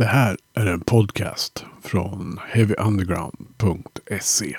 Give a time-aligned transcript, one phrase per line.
[0.00, 4.56] Det här är en podcast från heavyunderground.se.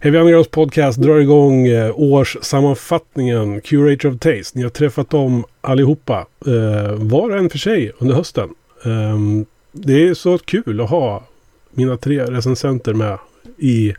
[0.00, 4.58] Heavy Undergrounds podcast drar igång eh, årssammanfattningen Curator of Taste.
[4.58, 8.48] Ni har träffat dem allihopa, eh, var och en för sig under hösten.
[8.84, 11.22] Ehm, det är så kul att ha
[11.70, 13.18] mina tre recensenter med
[13.58, 13.94] i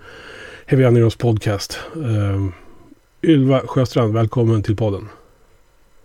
[0.65, 1.79] Heavy Undergrounds podcast.
[1.95, 2.51] Ehm,
[3.21, 5.09] Ylva Sjöstrand, välkommen till podden.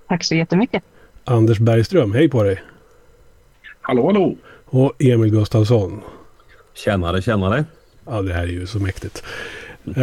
[0.08, 0.82] Tack så jättemycket.
[1.24, 2.62] Anders Bergström, hej på dig.
[3.80, 4.36] Hallå, hallå.
[4.64, 6.00] Och Emil Gustafsson.
[6.74, 7.64] Tjänare, tjänare.
[8.06, 9.24] Ja, det här är ju så mäktigt.
[9.86, 10.02] Eh,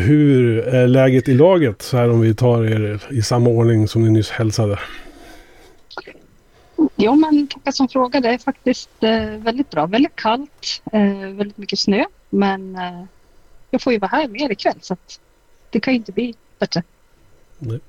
[0.00, 4.02] hur är läget i laget så här om vi tar er i samma ordning som
[4.02, 4.78] ni nyss hälsade?
[6.96, 8.20] Jo, men tackar som fråga.
[8.20, 9.86] Det är faktiskt eh, väldigt bra.
[9.86, 12.04] Väldigt kallt, eh, väldigt mycket snö.
[12.30, 13.04] Men eh,
[13.70, 15.20] jag får ju vara här med er ikväll så att
[15.72, 16.82] det kan ju inte bli bättre.
[17.58, 17.80] Nej.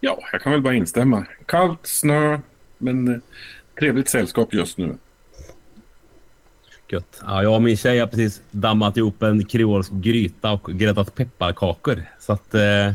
[0.00, 1.26] Ja, jag kan väl bara instämma.
[1.46, 2.40] Kallt, snö,
[2.78, 3.20] men eh,
[3.78, 4.96] trevligt sällskap just nu.
[6.88, 7.22] Gött.
[7.26, 12.02] Ja, jag och min tjej har precis dammat ihop en kreolsk gryta och gräddat pepparkakor.
[12.20, 12.92] Så att eh,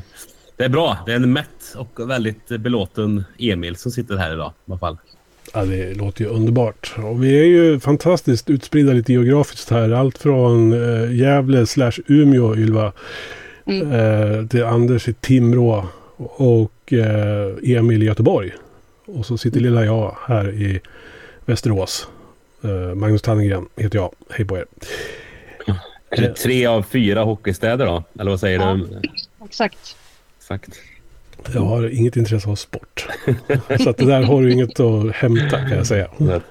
[0.55, 0.97] det är bra.
[1.05, 4.97] Det är en mätt och väldigt belåten Emil som sitter här idag i alla fall.
[5.53, 6.93] Ja, det låter ju underbart.
[6.97, 9.89] Och vi är ju fantastiskt utspridda lite geografiskt här.
[9.91, 12.91] Allt från eh, Gävle slash Umeå, Ylva,
[13.65, 13.91] Mm.
[13.91, 18.51] eh, till Anders i Timrå och eh, Emil i Göteborg.
[19.05, 20.79] Och så sitter lilla jag här i
[21.45, 22.07] Västerås.
[22.63, 24.11] Eh, Magnus Tannegren heter jag.
[24.29, 24.65] Hej på er.
[26.09, 28.03] Är det tre av fyra hockeystäder då?
[28.19, 28.73] Eller vad säger Ja.
[28.73, 29.09] du?
[29.45, 29.95] Exakt.
[30.37, 30.79] Exakt.
[31.53, 33.07] Jag har inget intresse av sport.
[33.79, 36.07] så att det där har du inget att hämta kan jag säga.
[36.17, 36.41] Det, det,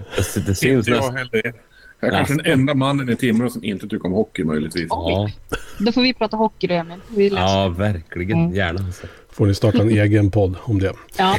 [0.46, 1.52] det syns Inte jag heller.
[2.00, 4.86] Jag är kanske den enda mannen i Timrå som inte tycker om hockey möjligtvis.
[4.88, 5.30] Ja,
[5.78, 7.32] Då får vi prata hockey då, Emil.
[7.36, 8.38] Ja, verkligen.
[8.38, 8.54] Mm.
[8.54, 8.80] Gärna.
[8.80, 9.06] Alltså.
[9.32, 10.92] Får ni starta en egen podd om det.
[11.18, 11.36] Ja.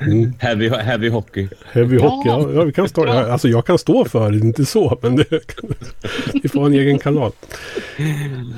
[0.00, 0.32] Mm.
[0.38, 1.48] Heavy, heavy hockey.
[1.72, 4.64] Heavy hockey, ja, ja vi kan stå, ja, alltså jag kan stå för det, inte
[4.64, 5.26] så, men det,
[6.42, 7.32] vi får en egen kanal.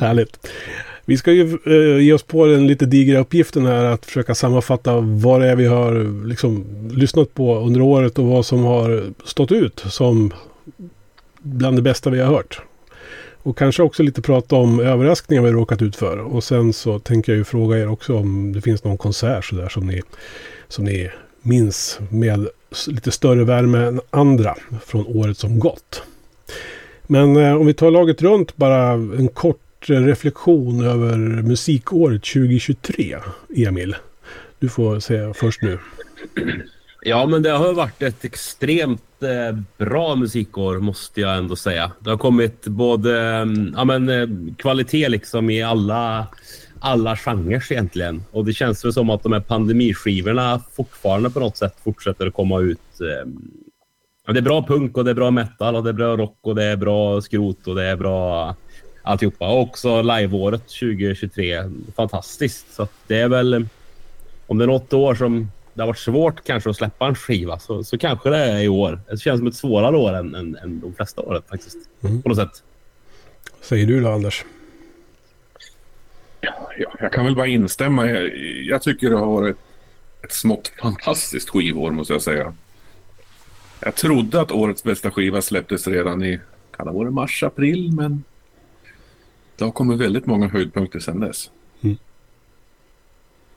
[0.01, 0.51] Härligt.
[1.11, 5.01] Vi ska ju eh, ge oss på den lite digra uppgiften här att försöka sammanfatta
[5.01, 9.53] vad det är vi har liksom, lyssnat på under året och vad som har stått
[9.53, 10.33] ut som
[11.39, 12.63] bland det bästa vi har hört.
[13.43, 16.19] Och kanske också lite prata om överraskningar vi råkat ut för.
[16.19, 19.69] Och sen så tänker jag ju fråga er också om det finns någon konsert sådär
[19.69, 20.03] som ni,
[20.69, 21.11] som ni
[21.43, 22.49] minns med
[22.87, 26.03] lite större värme än andra från året som gått.
[27.03, 33.17] Men eh, om vi tar laget runt bara en kort kort reflektion över musikåret 2023.
[33.57, 33.97] Emil,
[34.59, 35.79] du får säga först nu.
[37.03, 41.93] Ja, men det har varit ett extremt eh, bra musikår måste jag ändå säga.
[42.01, 46.27] Det har kommit både mm, ja, men, eh, kvalitet liksom i alla,
[46.81, 48.23] alla genrer egentligen.
[48.31, 52.35] Och det känns väl som att de här pandemiskivorna fortfarande på något sätt fortsätter att
[52.35, 53.01] komma ut.
[53.01, 56.39] Eh, det är bra punk och det är bra metal och det är bra rock
[56.41, 58.57] och det är bra skrot och det är bra
[59.03, 59.49] alltihopa.
[59.49, 61.71] Och också liveåret 2023.
[61.97, 62.75] Fantastiskt.
[62.75, 63.67] Så det är väl
[64.47, 67.59] om det är något år som det har varit svårt kanske att släppa en skiva
[67.59, 69.01] så, så kanske det är i år.
[69.11, 71.77] Det känns som ett svårare år än, än, än de flesta åren faktiskt.
[72.03, 72.23] Mm.
[72.23, 72.63] På något sätt.
[73.61, 74.45] Säger du då Anders?
[76.41, 78.07] Ja, jag kan väl bara instämma.
[78.07, 79.57] Jag, jag tycker det har varit
[80.23, 82.55] ett smått fantastiskt skivår måste jag säga.
[83.81, 86.41] Jag trodde att årets bästa skiva släpptes redan i,
[86.77, 88.25] kan det varit mars, april, men
[89.61, 91.51] det har kommit väldigt många höjdpunkter sedan dess.
[91.81, 91.97] Mm.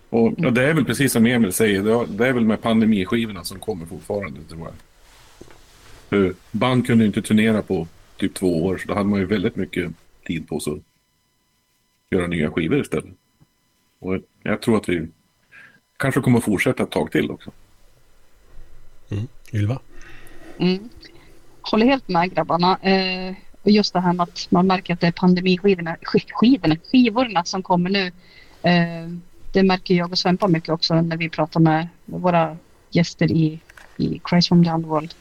[0.09, 3.59] Och ja, det är väl precis som Emil säger, det är väl med pandemiskivorna som
[3.59, 4.73] kommer fortfarande tror jag.
[6.09, 7.87] För band kunde inte turnera på
[8.17, 9.91] typ två år, så då hade man ju väldigt mycket
[10.25, 10.79] tid på sig att
[12.09, 13.15] göra nya skivor istället.
[13.99, 15.07] Och jag tror att vi
[15.97, 17.51] kanske kommer fortsätta ett tag till också.
[19.53, 19.79] Ylva?
[20.57, 20.89] Mm.
[21.61, 22.79] Håller helt med grabbarna.
[22.81, 27.45] Eh, och just det här med att man märker att det är pandemiskivorna, skivorna, skivorna
[27.45, 28.11] som kommer nu.
[28.61, 29.09] Eh,
[29.51, 32.57] det märker jag och Svempa mycket också när vi pratar med våra
[32.89, 33.59] gäster i,
[33.97, 35.13] i Christ from the Underworld.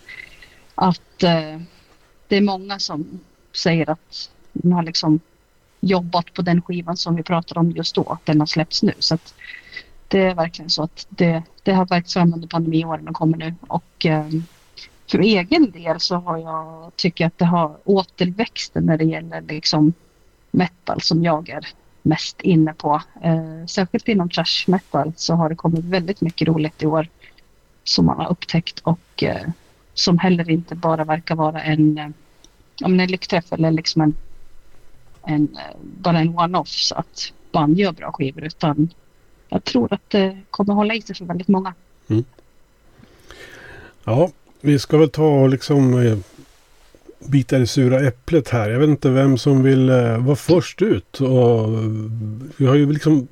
[0.75, 1.61] Att eh,
[2.29, 3.21] det är många som
[3.53, 5.21] säger att de har liksom
[5.81, 8.93] jobbat på den skivan som vi pratar om just då, att den har släppts nu.
[8.99, 9.35] Så att
[10.09, 13.55] det är verkligen så att det, det har verkts fram under pandemiåren och kommer nu.
[13.61, 14.29] Och eh,
[15.11, 19.93] för egen del så har jag tycker att det har återväxten när det gäller liksom
[20.51, 21.67] metal som jag är
[22.03, 23.03] mest inne på.
[23.23, 27.09] Eh, särskilt inom trash metal så har det kommit väldigt mycket roligt i år
[27.85, 29.49] som man har upptäckt och eh,
[29.95, 32.09] som heller inte bara verkar vara en, eh,
[32.85, 34.15] om en lyckträff eller liksom en,
[35.23, 36.69] en, eh, bara en one-off.
[36.69, 38.91] Så att band gör bra skivor utan
[39.49, 41.75] jag tror att det kommer hålla i sig för väldigt många.
[42.09, 42.25] Mm.
[44.05, 44.31] Ja,
[44.63, 46.19] vi ska väl ta och liksom eh,
[47.19, 48.71] bita i det sura äpplet här.
[48.71, 51.21] Jag vet inte vem som vill eh, vara först ut.
[51.21, 51.81] Och, eh,
[52.57, 53.29] vi har ju liksom,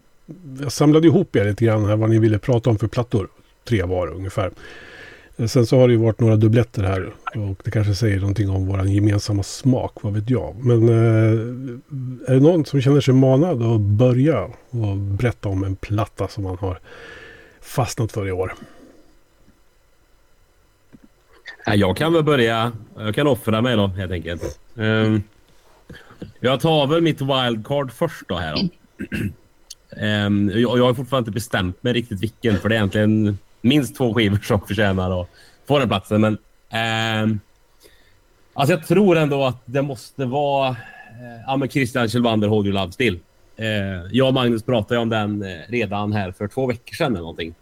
[0.63, 3.29] jag samlade ihop er lite grann här vad ni ville prata om för plattor.
[3.69, 4.51] Tre var ungefär.
[5.37, 8.51] Eh, sen så har det ju varit några dubbletter här och det kanske säger någonting
[8.51, 10.57] om vår gemensamma smak, vad vet jag.
[10.65, 11.41] Men eh,
[12.31, 16.45] är det någon som känner sig manad att börja och berätta om en platta som
[16.45, 16.79] man har
[17.61, 18.55] fastnat för i år?
[21.71, 22.73] Ja, Jag kan väl börja.
[22.99, 24.61] Jag kan offra mig då helt enkelt.
[24.75, 25.23] Um,
[26.41, 28.69] jag tar väl mitt wildcard först då här då.
[30.03, 33.97] Um, jag, jag har fortfarande inte bestämt mig riktigt vilken för det är egentligen minst
[33.97, 35.29] två skivor som förtjänar att
[35.69, 36.21] få den platsen.
[36.21, 36.39] Men
[37.23, 37.41] um,
[38.55, 40.77] alltså jag tror ändå att det måste vara eh,
[41.47, 43.19] ja, men Christian Kjellvander Hold You Love Still.
[43.57, 43.67] Eh,
[44.11, 47.55] jag och Magnus pratade om den eh, redan här för två veckor sedan eller någonting.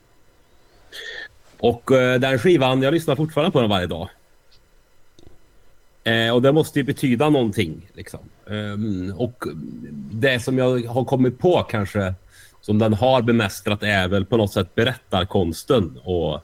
[1.58, 4.08] Och eh, den skivan, jag lyssnar fortfarande på den varje dag.
[6.04, 7.90] Eh, och det måste ju betyda någonting.
[7.94, 8.20] Liksom.
[8.50, 9.44] Ehm, och
[10.12, 12.14] det som jag har kommit på kanske
[12.60, 16.40] som den har bemästrat är väl på något sätt berättarkonsten och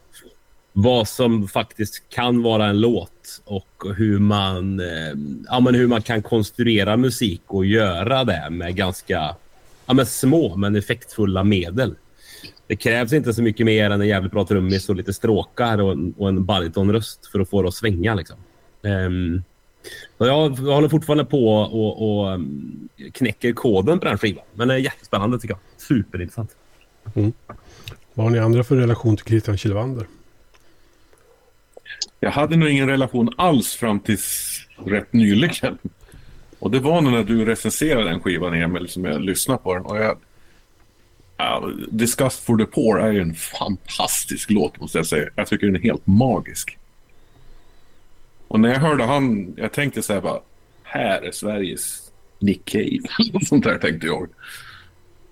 [0.72, 5.14] vad som faktiskt kan vara en låt och hur man, eh,
[5.48, 9.36] ja, men hur man kan konstruera musik och göra det med ganska
[9.86, 11.94] ja, men små men effektfulla medel.
[12.66, 15.92] Det krävs inte så mycket mer än en jävligt bra trummis och lite stråkar och
[15.92, 18.14] en, och en baritonröst för att få det att svänga.
[18.14, 18.36] Liksom.
[18.82, 19.42] Ehm,
[20.18, 24.44] så jag, jag håller fortfarande på och, och um, knäcker koden på den skivan.
[24.54, 25.60] Men det är jättespännande tycker jag.
[25.76, 26.56] Superintressant.
[28.14, 30.06] Vad har ni andra för relation till Christian Kjellvander?
[32.20, 34.18] Jag hade nog ingen relation alls fram till
[34.84, 35.78] rätt nyligen.
[36.58, 39.84] Och det var nog när du recenserade den skivan, Emil, som jag lyssnade på den.
[39.84, 40.18] Och jag...
[41.40, 45.30] Uh, Disgust for the Poor är en fantastisk låt, måste jag säga.
[45.34, 46.78] Jag tycker den är helt magisk.
[48.48, 50.40] Och när jag hörde han, jag tänkte så här bara,
[50.82, 53.00] här är Sveriges Nick Cave.
[53.46, 54.28] Sånt där tänkte jag.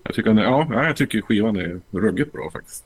[0.03, 2.85] Jag tycker, ja, jag tycker skivan är ruggigt bra faktiskt.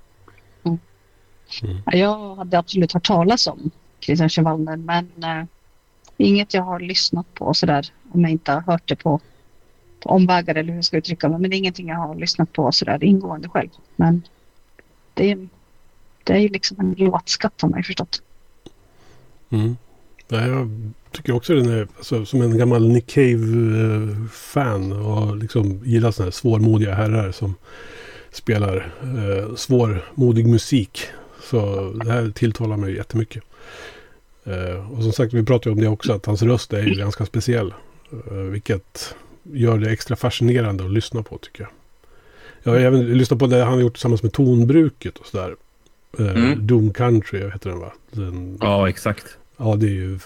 [1.64, 1.78] Mm.
[1.86, 5.46] Ja, Jag hade absolut hört talas om Christian Chevalner men eh,
[6.18, 9.20] inget jag har lyssnat på sådär om jag inte har hört det på
[10.06, 11.40] omvägar eller hur jag ska uttrycka mig.
[11.40, 13.70] Men det är ingenting jag har lyssnat på sådär ingående själv.
[13.96, 14.22] Men
[15.14, 15.48] det är,
[16.24, 18.22] det är liksom en låtskatt man ju förstått.
[19.50, 19.78] Mm.
[20.28, 26.12] Nej, jag tycker också den är alltså, som en gammal Nick Cave-fan och liksom gillar
[26.12, 27.56] sådana här svårmodiga herrar som
[28.32, 31.02] spelar eh, svårmodig musik.
[31.44, 33.44] Så det här tilltalar mig jättemycket.
[34.44, 37.26] Eh, och som sagt, vi pratade om det också, att hans röst är ju ganska
[37.26, 37.74] speciell.
[38.12, 39.16] Eh, vilket
[39.54, 41.70] gör det extra fascinerande att lyssna på tycker jag.
[42.64, 45.56] Jag har även lyssnat på det han har gjort tillsammans med tonbruket och sådär.
[46.20, 46.68] Eh, Mm.
[46.68, 47.94] Doom Country heter den va?
[48.12, 49.26] Den, Ja, exakt.
[49.58, 50.20] Ja, det är ju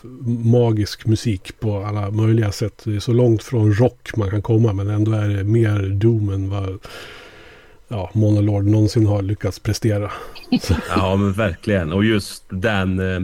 [0.44, 2.82] magisk musik på alla möjliga sätt.
[2.84, 6.30] Det är så långt från rock man kan komma men ändå är det mer Doom
[6.30, 6.80] än vad
[7.88, 10.12] ja, Monolord någonsin har lyckats prestera.
[10.96, 11.92] Ja, men verkligen.
[11.94, 13.22] Och just den, eh,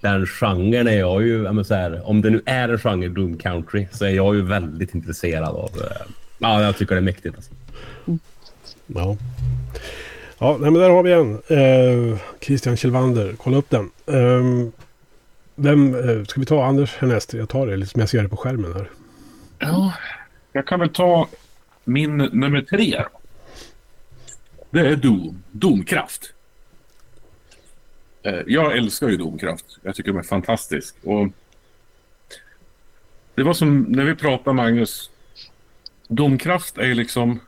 [0.00, 3.86] den genren är jag ju, så här, om det nu är en genre, Doom Country,
[3.92, 5.70] så är jag ju väldigt intresserad av.
[5.80, 6.06] eh,
[6.42, 7.36] Ja, jag tycker det är mäktigt.
[7.36, 7.52] Alltså.
[8.86, 9.16] Ja,
[10.38, 11.32] ja nej, men där har vi en.
[11.34, 13.90] Eh, Christian Kjellvander, kolla upp den.
[14.06, 14.68] Eh,
[15.54, 17.34] vem, eh, ska vi ta Anders härnäst?
[17.34, 18.90] Jag tar det, liksom jag ser det på skärmen här.
[19.58, 19.92] Ja,
[20.52, 21.28] jag kan väl ta
[21.84, 23.02] min nummer tre.
[23.12, 23.20] då.
[24.70, 25.42] Det är Doom.
[25.50, 26.32] Domkraft.
[28.22, 29.78] Eh, jag älskar ju Domkraft.
[29.82, 30.96] Jag tycker de är fantastisk.
[31.04, 31.28] Och
[33.34, 35.10] det var som när vi pratade Magnus.
[36.08, 37.40] Domkraft är liksom...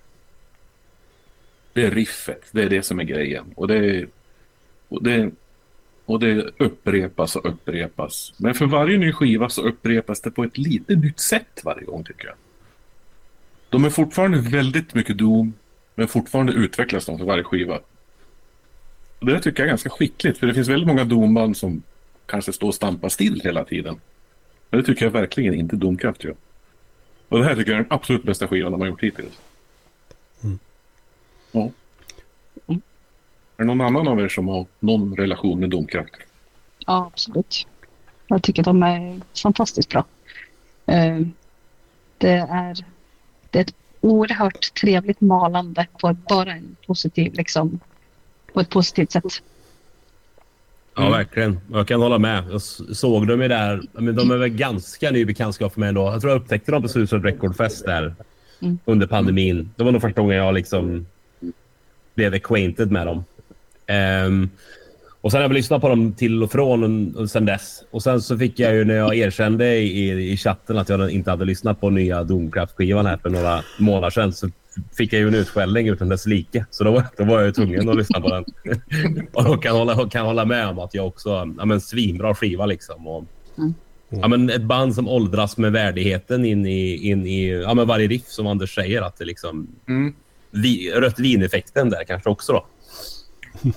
[1.73, 2.43] Det är riffet.
[2.51, 3.45] Det är det som är grejen.
[3.57, 4.09] Och det, är-
[4.89, 5.31] och det,
[6.05, 8.33] och det upprepas och upprepas.
[8.37, 12.05] Men för varje ny skiva så upprepas det på ett lite nytt sätt varje gång
[12.05, 12.35] tycker jag.
[13.71, 15.53] De är fortfarande väldigt mycket Doom,
[15.95, 17.81] men fortfarande utvecklas de för varje skiva.
[19.23, 21.83] Det där tycker jag är ganska skickligt, för det finns väldigt många Doom-band som
[22.27, 24.01] kanske står och stampar still hela tiden.
[24.71, 26.35] Men det tycker jag verkligen inte Domkraft gör.
[27.29, 29.41] Och det här tycker jag är den absolut bästa skivan de har gjort hittills.
[31.53, 31.71] Ja.
[32.67, 32.77] Är
[33.57, 36.15] det någon annan av er som har någon relation med Domkraft?
[36.79, 37.67] Ja, absolut.
[38.27, 40.05] Jag tycker de är fantastiskt bra.
[40.87, 41.21] Eh,
[42.19, 42.85] Det är,
[43.51, 47.81] det är ett oerhört trevligt malande på bara en positiv, liksom,
[48.53, 49.25] på ett positivt sätt.
[50.95, 51.13] Ja, Mm.
[51.13, 51.61] verkligen.
[51.73, 52.45] Jag kan hålla med.
[52.51, 52.63] Jag
[52.97, 53.83] såg dem ju där.
[53.93, 56.03] Men de är väl ganska ny bekantskap för mig ändå.
[56.03, 58.15] Jag tror jag upptäckte dem på Suicide Record Fest där
[58.63, 58.79] Mm.
[58.85, 59.71] under pandemin.
[59.77, 61.07] Det var nog första gången jag liksom
[62.15, 63.25] blev acquainted med dem.
[63.87, 64.51] Ehm,
[65.21, 67.85] och sen har jag lyssnat på dem till och från och sen dess.
[67.91, 71.31] Och sen så fick jag ju när jag erkände i, i chatten att jag inte
[71.31, 74.51] hade lyssnat på nya Domkraft-skivan här för några månader sedan så
[74.97, 76.65] fick jag ju en utskällning utan dess like.
[76.71, 78.45] Så då, var- då var jag ju tvungen att lyssna på den.
[79.33, 81.31] och då kan hålla, kan hålla med om att jag också...
[81.59, 83.07] Ja, men svinbra skiva liksom.
[83.09, 83.25] Och,
[83.59, 83.75] Mm.
[84.09, 88.07] ja, men ett band som åldras med värdigheten in i, in i ja, men varje
[88.09, 89.03] riff som Anders säger.
[89.03, 89.69] Att det liksom...
[89.89, 90.15] Mm.
[90.51, 92.67] Vi, rött vin-effekten där kanske också då.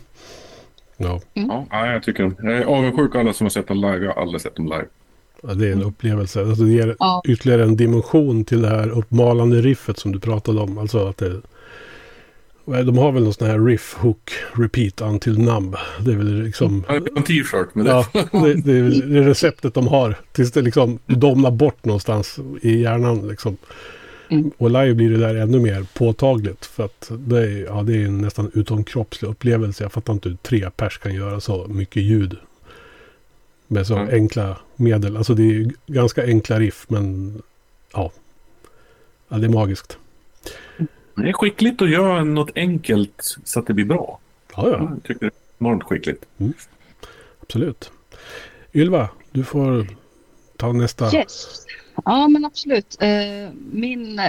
[0.98, 1.22] Ja.
[1.34, 4.06] Ja, ja, jag tycker Jag är avundsjuk alla som har sett dem live.
[4.06, 4.86] Jag har aldrig sett dem live.
[5.48, 6.42] Ja, det är en upplevelse.
[6.42, 7.22] Alltså det ger Ja.
[7.28, 10.78] ytterligare en dimension till det här uppmalande riffet som du pratade om.
[10.78, 11.42] Alltså att det...
[12.66, 15.76] De har väl någon sån här riff, hook, repeat, until numb.
[16.06, 16.84] Det är väl liksom...
[17.16, 17.92] En t-shirt med det.
[17.92, 20.16] Ja, det, det är väl det receptet de har.
[20.32, 23.28] Tills det liksom domnar bort någonstans i hjärnan.
[23.28, 23.58] Liksom.
[24.30, 24.52] Mm.
[24.58, 26.66] Och live blir det där ännu mer påtagligt.
[26.66, 29.84] För att det är, ja, det är en nästan utomkroppslig upplevelse.
[29.84, 32.38] Jag fattar inte hur tre pers kan göra så mycket ljud.
[33.68, 34.14] Med så Mm.
[34.14, 35.18] enkla medel.
[35.18, 37.42] Alltså det är ju ganska enkla riff men
[37.94, 38.12] ja.
[39.30, 39.98] ja det är magiskt.
[41.16, 44.20] Det är skickligt att göra något enkelt så att det blir bra.
[44.56, 46.26] Ja, ja, Jag tycker det är enormt skickligt.
[47.42, 47.92] absolut.
[48.74, 49.88] Ylva, du får
[50.58, 51.16] ta nästa.
[51.16, 51.66] Yes.
[52.06, 52.98] Ja, men absolut.
[53.00, 54.22] Eh, min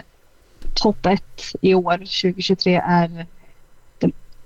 [0.75, 3.26] topp ett i år, 2023, är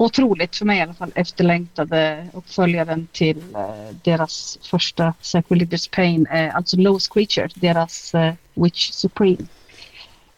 [0.00, 6.56] otroligt, för mig i alla fall, efterlängtade uppföljaren till eh, deras första Sacrilegious Pain, eh,
[6.56, 9.46] alltså Lowest Creature, deras eh, Witch Supreme.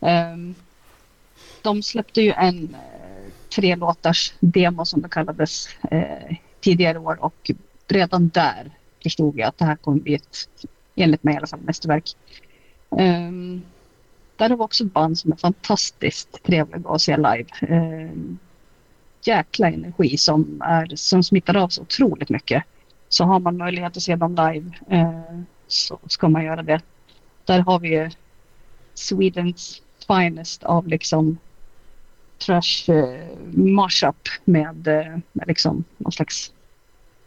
[0.01, 0.55] Ehm,
[1.63, 7.51] de släppte ju en eh, tre låtars demo som det kallades eh, tidigare år och
[7.89, 8.71] redan där
[9.03, 10.49] förstod jag att det här kommer bli ett,
[10.95, 12.17] enligt mig i alla fall, mästerverk.
[12.89, 13.63] Um,
[14.37, 17.47] där har vi också ett band som är fantastiskt trevliga att se live.
[17.69, 18.39] Um,
[19.23, 22.65] jäkla energi som, är, som smittar av så otroligt mycket.
[23.09, 26.81] Så har man möjlighet att se dem live eh, så ska man göra det.
[27.45, 28.11] Där har vi ju
[28.95, 31.39] Swedens finest av liksom
[32.47, 36.53] trash eh, mashup med, eh, liksom någon slags,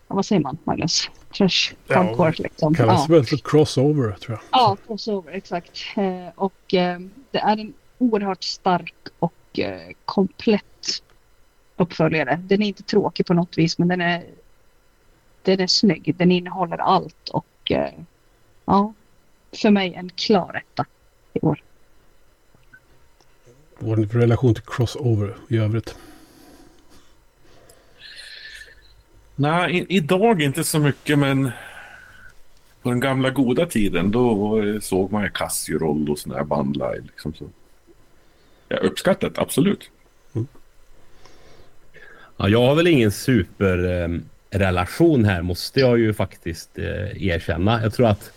[0.08, 1.10] ja, vad säger man Magnus?
[1.38, 2.76] Trash Ja, hardcore liksom.
[2.76, 4.62] Kallas väl för crossover tror jag.
[4.62, 5.80] Ja, crossover, exakt.
[5.96, 7.00] Eh, och eh,
[7.32, 11.02] det är en oerhört stark och eh, komplett
[11.78, 12.40] uppföljare.
[12.44, 14.24] Den är inte tråkig på något vis, men den är,
[15.42, 16.16] den är snygg.
[16.18, 17.94] Den innehåller allt och eh,
[18.66, 18.94] ja,
[19.62, 20.86] för mig en klar etta
[21.34, 21.64] i år.
[23.80, 25.96] Vår relation till crossover i övrigt.
[29.36, 31.52] Nej, i, idag inte så mycket, men
[32.82, 37.02] på den gamla goda tiden då såg man ju Casio-roll och sådana här band live.
[37.02, 37.50] Liksom, så.
[38.68, 39.92] Jag uppskattar det, absolut.
[42.38, 47.82] Ja, jag har väl ingen superrelation här måste jag ju faktiskt eh, erkänna.
[47.84, 48.32] Jag tror att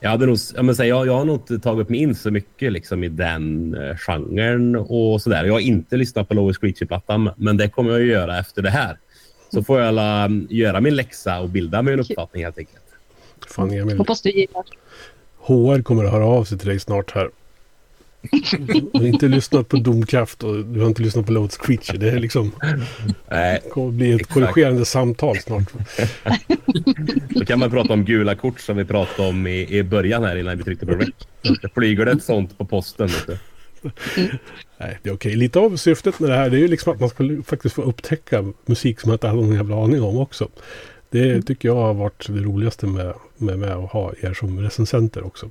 [0.00, 2.72] jag, hade nog, jag, säga, jag, jag har nog inte tagit mig in så mycket
[2.72, 5.44] liksom, i den eh, genren och sådär.
[5.44, 8.70] Jag har inte lyssnat på Lois Screechy-plattan men det kommer jag att göra efter det
[8.70, 8.96] här.
[9.52, 12.82] Så får jag alla, mm, göra min läxa och bilda mig en uppfattning helt enkelt.
[13.46, 13.98] Fan Emil.
[13.98, 14.64] Hoppas du gillar.
[15.40, 17.30] HR kommer att höra av sig till dig snart här.
[18.58, 21.98] Du har inte lyssnat på Domkraft och du har inte lyssnat på Loads Creature.
[21.98, 22.52] Det är liksom,
[23.30, 24.34] Nej, det kommer att bli ett Exakt.
[24.34, 25.72] korrigerande samtal snart.
[27.28, 30.36] då kan man prata om gula kort som vi pratade om i, i början här
[30.36, 31.08] innan vi tryckte på rec.
[31.42, 33.08] Det flyger det ett sånt på posten.
[33.26, 33.38] Du.
[34.78, 35.34] Nej, det är okej.
[35.36, 37.82] Lite av syftet med det här det är ju liksom att man ska faktiskt få
[37.82, 40.48] upptäcka musik som man inte hade någon jävla aning om också.
[41.10, 45.26] Det tycker jag har varit det roligaste med, med, med att ha er som recensenter
[45.26, 45.50] också.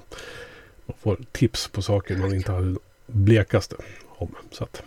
[0.86, 2.76] Man får tips på saker man inte hade
[3.08, 3.76] blekaste
[4.18, 4.36] om.
[4.52, 4.84] Så att,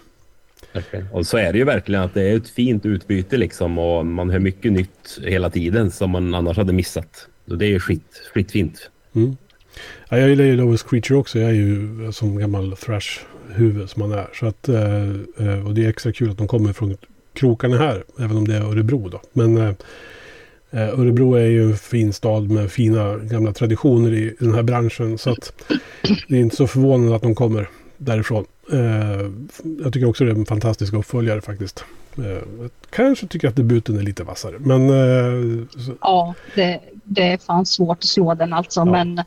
[0.74, 1.08] Verkligen.
[1.12, 4.30] Och så är det ju verkligen att det är ett fint utbyte liksom och man
[4.30, 7.28] hör mycket nytt hela tiden som man annars hade missat.
[7.48, 8.90] Och det är ju skit, skitfint.
[9.14, 9.36] mm.
[10.08, 11.38] ja, jag gillar ju Lowest Creature också.
[11.38, 14.28] Jag är ju som gammal thrash-huvud som man är.
[14.34, 15.04] Så att, eh,
[15.38, 16.96] eh, och det är extra kul att de kommer från
[17.32, 18.04] krokarna här.
[18.18, 19.20] Även om det är Örebro då.
[19.32, 19.74] Men eh,
[20.80, 25.18] Örebro är ju en fin stad med fina gamla traditioner i den här branschen.
[25.18, 25.52] Så att
[26.28, 28.44] det är inte så förvånande att de kommer därifrån.
[28.72, 29.30] Eh,
[29.84, 31.84] jag tycker också det är en fantastisk uppföljare faktiskt.
[32.18, 34.54] Eh, jag kanske tycker att debuten är lite vassare.
[34.58, 35.64] Men eh,
[36.00, 38.84] Ja, det, det är fan svårt att slå den alltså, Ja.
[38.84, 39.22] men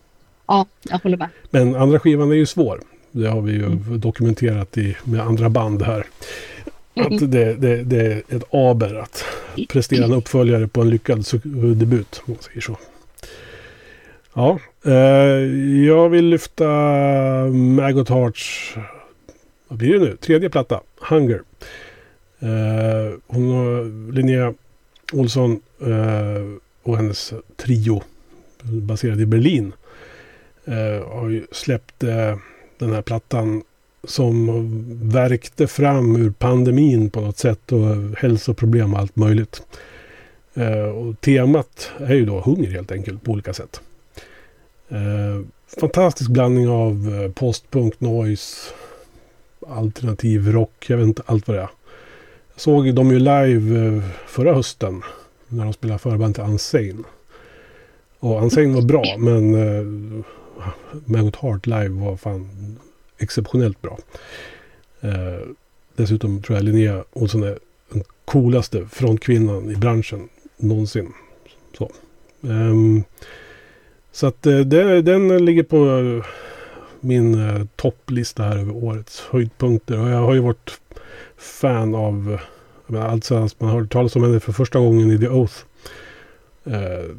[0.48, 1.30] ja, jag håller med.
[1.50, 2.82] Men andra skivan är ju svår.
[3.12, 6.06] Det har vi ju dokumenterat i, med andra band här.
[7.00, 9.24] Att det, det, det är ett aber att
[9.70, 11.26] prestera en uppföljare på en lyckad
[11.76, 12.22] debut.
[12.26, 12.78] Om man säger så.
[14.34, 14.94] Ja, eh,
[15.86, 16.68] jag vill lyfta
[17.52, 18.76] Maggot Hearts
[19.68, 20.16] vad blir det nu?
[20.16, 21.42] Tredje platta, Hunger.
[22.40, 24.54] Eh, hon har Linnea
[25.14, 26.44] Olsson eh,
[26.84, 28.04] och hennes trio
[28.64, 29.74] baserad i Berlin
[30.66, 32.38] eh, har ju släppt eh,
[32.78, 33.64] den här plattan
[34.08, 39.62] som verkte fram ur pandemin på något sätt och hälsoproblem och allt möjligt.
[40.54, 43.82] Eh, och temat är ju då hunger helt enkelt på olika sätt.
[44.90, 45.46] Eh,
[45.80, 48.70] fantastisk blandning av eh, postpunk, noise,
[49.68, 51.70] alternativ rock, jag vet inte allt vad det är.
[52.54, 55.02] Jag såg dem ju live eh, förra hösten
[55.48, 57.04] när de spelade förband till Unsane.
[58.20, 60.24] Och Unsane var bra men eh, uh,
[61.06, 62.50] Maggot Heart live var fan
[63.18, 64.00] exceptionellt bra.
[65.02, 65.48] Eh,
[65.96, 67.60] dessutom tror jag Linnea Olsson är
[67.92, 71.14] den coolaste frontkvinnan i branschen någonsin.
[71.78, 71.92] Så,
[72.44, 73.04] eh,
[74.12, 76.24] så att eh, det, den ligger på
[77.00, 80.00] min eh, topplista här över årets höjdpunkter.
[80.00, 80.82] Och jag har ju varit
[81.38, 82.40] fan av
[82.96, 85.56] alltså man hörde talas om henne för första gången i The Oath.
[86.64, 87.16] Eh,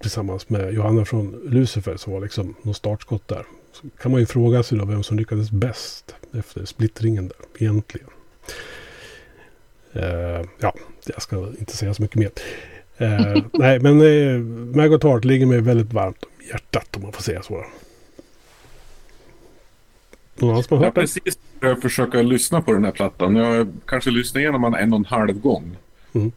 [0.00, 3.44] tillsammans med Johanna från Lucifer som var liksom något startskott där.
[3.80, 8.08] Så kan man ju fråga sig då vem som lyckades bäst efter splittringen där egentligen.
[9.92, 10.74] Eh, ja,
[11.06, 12.30] jag ska inte säga så mycket mer.
[12.96, 14.38] Eh, nej, men eh,
[14.76, 17.64] Maggot Heart ligger mig väldigt varmt om hjärtat om man får säga så.
[20.34, 21.02] Någon annan som har hört den?
[21.02, 23.36] precis börjat försöka lyssna på den här plattan.
[23.36, 25.76] Jag kanske lyssnar igenom den en och en halv gång.
[26.12, 26.32] Mm.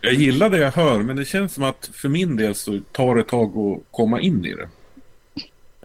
[0.00, 3.14] Jag gillar det jag hör men det känns som att för min del så tar
[3.14, 4.68] det ett tag att komma in i det.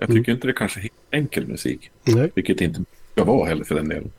[0.02, 0.36] Jag tycker mm.
[0.36, 1.92] inte det är kanske är helt enkel musik.
[2.04, 2.32] Nej.
[2.36, 2.82] Vilket inte
[3.12, 4.12] ska vara heller för den delen.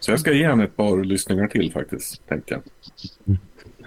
[0.00, 2.62] Så jag ska ge henne ett par lyssningar till faktiskt, tänkte jag.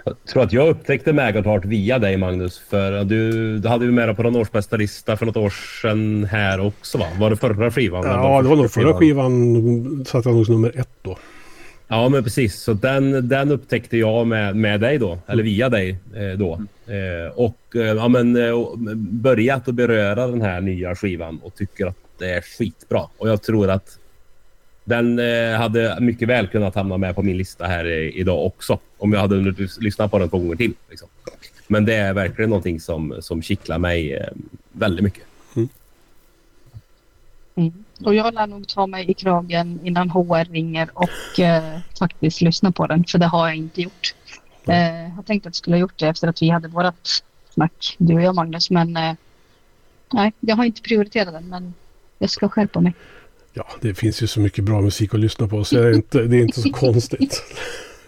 [0.04, 2.58] Jag tror att jag upptäckte Maggot via dig Magnus.
[2.58, 5.50] För du, du hade ju med dig på någon årsbästa för något år
[5.82, 7.06] sedan här också va?
[7.18, 8.04] Var det förra skivan?
[8.04, 10.04] Ja, det var nog förra skivan.
[10.04, 11.18] Satt jag nog nummer ett då.
[11.88, 12.62] Ja, men precis.
[12.62, 15.18] Så den, den upptäckte jag med, med dig då.
[15.26, 16.52] Eller via dig eh, då.
[16.86, 21.86] Eh, och eh, ja, men, eh, börjat att beröra den här nya skivan och tycker
[21.86, 23.02] att det är skitbra.
[23.18, 23.98] Och jag tror att
[24.84, 28.78] den eh, hade mycket väl kunnat hamna med på min lista här eh, idag också.
[28.98, 30.72] Om jag hade lyssnat på den två gånger till.
[30.90, 31.08] Liksom.
[31.66, 34.28] Men det är verkligen någonting som, som kittlar mig eh,
[34.72, 35.24] väldigt mycket.
[35.56, 35.68] Mm.
[37.54, 37.83] Mm.
[38.02, 42.72] Och jag lär nog ta mig i kragen innan HR ringer och eh, faktiskt lyssna
[42.72, 43.04] på den.
[43.04, 44.14] För det har jag inte gjort.
[44.66, 47.96] Eh, jag tänkte att jag skulle ha gjort det efter att vi hade vårat snack,
[47.98, 48.70] du och jag Magnus.
[48.70, 49.14] Men eh,
[50.12, 51.48] nej, jag har inte prioriterat den.
[51.48, 51.74] Men
[52.18, 52.94] jag ska skärpa mig.
[53.52, 56.22] Ja, det finns ju så mycket bra musik att lyssna på så det är inte,
[56.22, 57.42] det är inte så konstigt.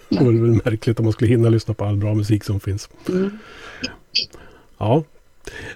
[0.09, 2.89] Det vore väl märkligt om man skulle hinna lyssna på all bra musik som finns.
[3.09, 3.39] Mm.
[4.79, 5.05] Ja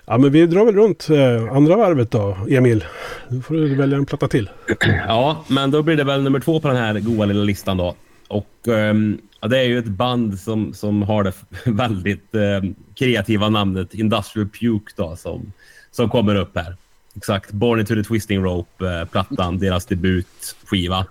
[0.05, 2.85] ja, men vi drar väl runt eh, andra varvet då, Emil.
[3.29, 4.51] Nu får du välja en platta till.
[5.07, 7.95] Ja, men då blir det väl nummer två på den här goa lilla listan då.
[8.29, 8.95] Och eh,
[9.41, 11.33] ja, det är ju ett band som, som har det
[11.65, 15.53] väldigt eh, kreativa namnet Industrial Puke då, som,
[15.91, 16.77] som kommer upp här.
[17.17, 17.53] Exakt.
[17.53, 21.07] Born into the Twisting Rope-plattan, eh, deras debutskiva.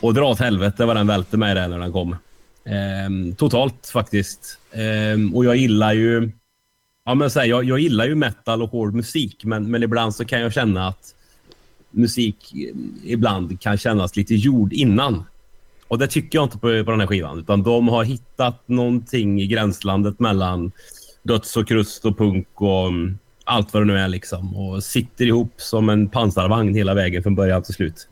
[0.00, 2.16] Och dra åt helvete vad den välte mig där när den kom.
[2.64, 4.58] Eh, totalt faktiskt.
[4.72, 6.30] Eh, och jag gillar ju...
[7.08, 10.14] Ja, men så här, jag, jag gillar ju metal och hård musik, men, men ibland
[10.14, 11.14] så kan jag känna att
[11.90, 15.24] musik eh, ibland kan kännas lite gjord innan.
[15.88, 19.40] Och det tycker jag inte på, på den här skivan, utan de har hittat någonting
[19.40, 20.72] i gränslandet mellan
[21.22, 25.26] döds och krust och punk och mm, allt vad det nu är liksom och sitter
[25.26, 28.08] ihop som en pansarvagn hela vägen från början till slut.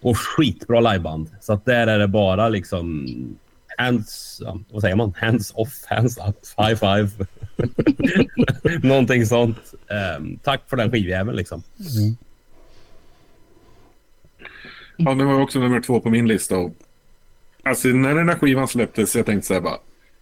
[0.00, 1.30] Och skitbra liveband.
[1.40, 3.06] Så att där är det bara liksom
[3.76, 5.14] hands, ja, vad säger man?
[5.16, 7.26] Hands off, hands up, high five.
[8.88, 9.74] Någonting sånt.
[10.18, 11.62] Um, tack för den skivjäveln liksom.
[11.78, 12.16] Mm.
[14.96, 16.56] Ja, det var också nummer två på min lista.
[16.58, 16.72] Och,
[17.62, 19.78] alltså när den här skivan släpptes, jag tänkte så här bara.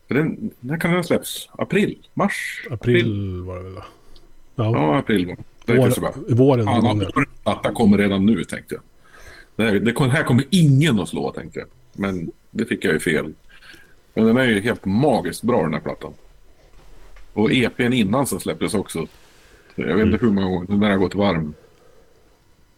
[0.08, 1.48] Den, när kan den ha släppts?
[1.52, 1.98] April?
[2.14, 2.66] Mars?
[2.70, 3.74] April, april var det väl?
[3.74, 5.42] Ja, ja april var det.
[5.66, 6.64] Vår, bara, våren.
[6.64, 8.82] Ja, data kommer redan nu tänkte jag.
[9.56, 11.68] Det här, det här kommer ingen att slå tänkte jag.
[11.92, 13.34] Men det fick jag ju fel.
[14.14, 16.14] Men den är ju helt magiskt bra den här plattan.
[17.32, 19.06] Och EPn innan som släpptes också.
[19.74, 20.20] Jag vet inte mm.
[20.20, 20.66] hur många gånger.
[20.66, 21.54] Den har gått varm.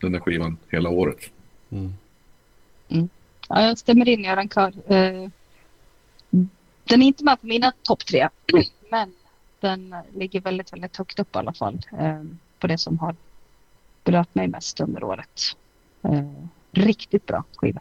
[0.01, 1.19] Den där skivan hela året.
[1.71, 1.95] Mm.
[2.89, 3.09] Mm.
[3.49, 4.69] Ja, jag stämmer in Göran Kör.
[4.69, 5.29] Uh,
[6.85, 8.29] den är inte med på mina topp tre.
[8.91, 9.13] Men
[9.61, 12.23] den ligger väldigt, väldigt högt upp i alla fall eh,
[12.59, 13.15] på det som har
[14.05, 15.41] berört mig mest under året.
[16.03, 16.31] Eh,
[16.73, 17.81] riktigt bra skiva.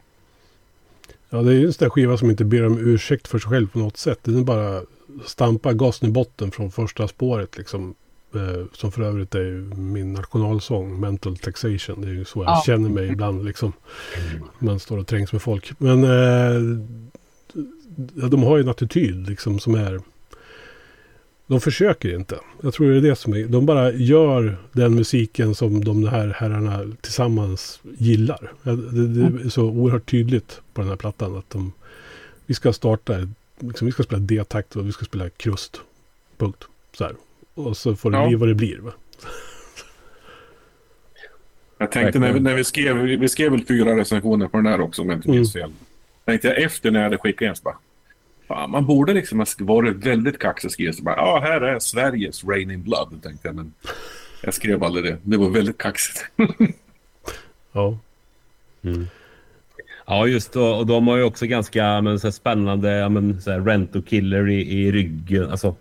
[1.30, 3.80] Ja, det är just den skiva som inte ber om ursäkt för sig själv på
[3.80, 4.20] något sätt.
[4.24, 4.82] Den bara
[5.26, 7.96] stampar gasen i botten från första spåret liksom
[8.36, 12.02] Eh, som för övrigt är ju min nationalsång, Mental Taxation.
[12.02, 12.64] Det är ju så jag Ja.
[12.66, 13.74] känner mig ibland liksom.
[14.60, 15.72] Man står och trängs med folk.
[15.80, 16.62] Men eh,
[18.30, 20.00] de har ju en attityd liksom som är...
[21.50, 22.40] De försöker inte.
[22.62, 23.46] Jag tror det är det som är...
[23.46, 28.52] De bara gör den musiken som de här herrarna tillsammans gillar.
[28.64, 31.74] Det, det är så oerhört tydligt på den här plattan att de...
[32.46, 33.28] Vi ska starta...
[33.60, 35.82] Liksom, vi ska spela D-takt och vi ska spela krust.
[36.38, 36.64] Punkt.
[36.94, 37.16] Så här.
[37.54, 38.28] Och så får det Ja.
[38.28, 38.78] bli vad det blir.
[38.78, 38.92] Va?
[41.78, 44.82] Jag tänkte när vi, när vi skrev, vi skrev väl fyra recensioner på den här
[44.82, 45.72] också om jag inte minns fel.
[46.26, 47.76] Tänkte jag efter när jag hade skickat in bara.
[48.50, 51.16] Fan, man borde liksom ha varit väldigt kaxig och skrivit så bara.
[51.16, 53.20] Ja, här är Sveriges Rain in Blood.
[53.24, 53.74] Tänkte jag, men
[54.44, 55.18] jag skrev aldrig det.
[55.24, 56.26] Det var väldigt kaxigt.
[57.72, 57.98] Ja.
[60.06, 63.42] Ja, just då, och de har ju också ganska men, så här, spännande ja, men,
[63.42, 65.76] så här, Rent och Killer i, i ryggen, alltså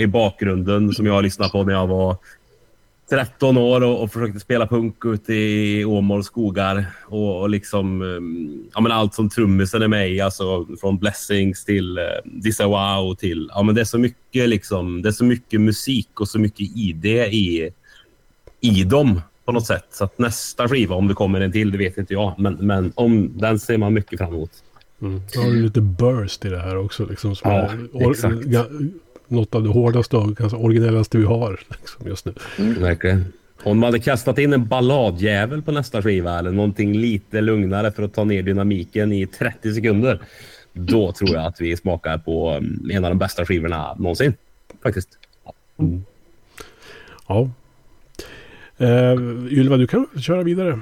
[0.00, 2.16] i bakgrunden som jag lyssnade på när jag var
[3.10, 6.84] 13 år och, och försökte spela punk ute i Åmåls skogar.
[7.06, 11.64] Och, och liksom, um, ja, men allt som trummisen är med i, alltså från Blessings
[11.64, 13.50] till uh, Dissa Wow till...
[13.54, 16.76] Ja, men det är så mycket liksom, det är så mycket musik och så mycket
[16.76, 17.70] ID i,
[18.60, 19.86] i dem på något sätt.
[19.90, 22.34] Så att nästa skiva, om det kommer en till, det vet inte jag.
[22.38, 24.50] Men, men om, den ser man mycket fram emot.
[25.02, 25.20] Mm.
[25.34, 27.06] Då har du lite burst i det här också.
[27.06, 28.36] Liksom, som Ja, är exakt.
[29.32, 32.34] Något av det hårdaste och kanske originellaste vi har liksom, just nu.
[32.58, 33.32] Verkligen.
[33.62, 38.02] Om man hade kastat in en balladjävel på nästa skiva eller någonting lite lugnare för
[38.02, 40.20] att ta ner dynamiken i 30 sekunder.
[40.72, 44.34] Då tror jag att vi smakar på mm, en av de bästa skivorna någonsin.
[44.82, 45.08] Faktiskt.
[47.28, 47.48] Ja.
[48.80, 50.80] Uh, Ylva, du kan köra vidare.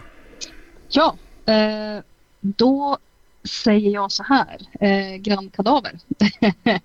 [0.88, 2.02] Ja, eh,
[2.40, 2.98] då
[3.44, 4.58] säger jag så här.
[4.80, 5.92] Eh, Grand Kadaver.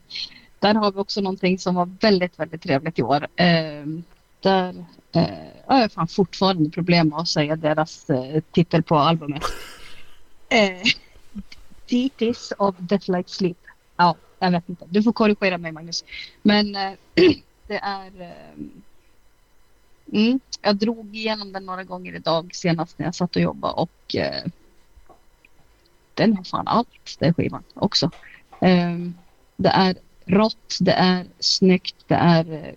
[0.60, 3.28] där har vi också någonting som var väldigt, väldigt trevligt i år.
[3.36, 3.86] Eh,
[4.40, 9.44] där eh, jag har fan fortfarande problem med att säga deras eh, titel på albumet.
[10.50, 10.82] Eh,
[11.90, 13.58] Deities of Death Like Sleep.
[13.98, 14.86] Ja, jag vet inte.
[14.90, 16.06] Du får korrigera mig Magnus.
[16.42, 16.92] Men eh,
[17.68, 18.22] det är...
[18.22, 18.54] Eh,
[20.14, 24.16] mm, jag drog igenom den några gånger idag senast när jag satt och jobbade och
[24.16, 24.44] eh,
[26.14, 28.12] den har fan allt, den skivan också.
[28.62, 28.98] Eh,
[29.56, 32.74] det är rått, det är snyggt, det är eh,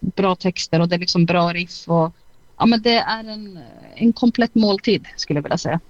[0.00, 2.12] bra texter och det är liksom bra riff och
[2.58, 3.62] ja men det är en, eh,
[3.94, 5.80] en komplett måltid skulle jag vilja säga.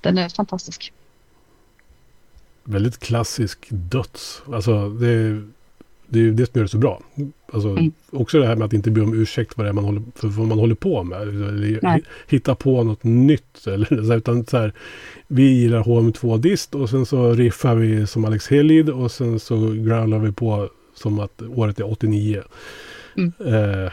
[0.00, 0.92] Den är fantastisk.
[2.64, 4.42] Väldigt klassisk döds.
[4.52, 5.48] Alltså det, är-
[6.12, 7.02] det är ju det som gör det så bra.
[7.52, 7.92] Alltså, Mm.
[8.10, 10.46] Också det här med att inte be om ursäkt för, det man håller, för vad
[10.48, 11.22] man håller på med.
[11.22, 12.02] Eller Nej.
[12.28, 13.66] hitta på något nytt.
[13.66, 14.72] Eller, utan så här,
[15.26, 20.18] vi gillar HM2-dist och sen så riffar vi som Alex Helid och sen så growlar
[20.18, 22.42] vi på som att året är 89.
[23.16, 23.32] Mm.
[23.38, 23.92] Eh,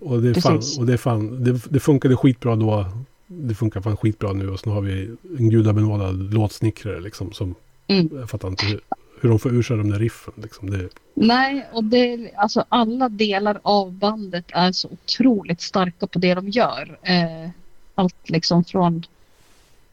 [0.00, 2.86] och det, är fan, och det, är fan, det, det funkade skitbra då.
[3.26, 7.54] Det funkar fan skitbra nu och så har vi en gudabenådad låtsnickrare liksom som
[7.90, 8.08] Mm.
[8.14, 8.80] jag fattar inte hur,
[9.20, 10.34] hur de får ur sig de där riffen.
[10.36, 10.70] Liksom.
[10.70, 16.34] Det, Nej, och det, alltså alla delar av bandet är så otroligt starka på det
[16.34, 16.98] de gör.
[17.02, 17.50] Eh,
[17.94, 19.06] allt liksom från,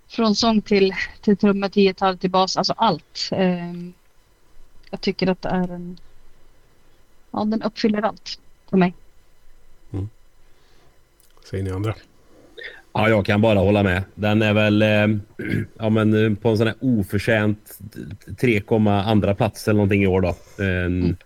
[0.07, 3.29] från sång till, till trummor, till gitarr, till bas, alltså allt.
[3.31, 3.73] Eh,
[4.89, 5.97] jag tycker att det är en...
[7.31, 8.93] Ja, den uppfyller allt för mig.
[11.49, 11.95] säger ni andra.
[12.97, 14.03] Ja, jag kan bara hålla med.
[14.15, 15.07] Den är väl eh,
[15.79, 17.79] ja, men, eh, på en sån här oförtjänt
[18.39, 20.21] 3, andra plats eller någonting i år.
[20.21, 20.63] Då.
[20.63, 21.17] En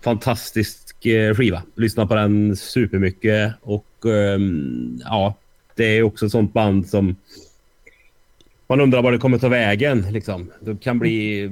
[0.00, 1.62] fantastisk eh, skiva.
[1.74, 5.34] Lyssnar på den supermycket och ehm, ja,
[5.74, 7.16] det är också ett sånt band som
[8.66, 10.06] man undrar var det kommer ta vägen.
[10.10, 10.50] Liksom.
[10.60, 11.48] Det, kan bli,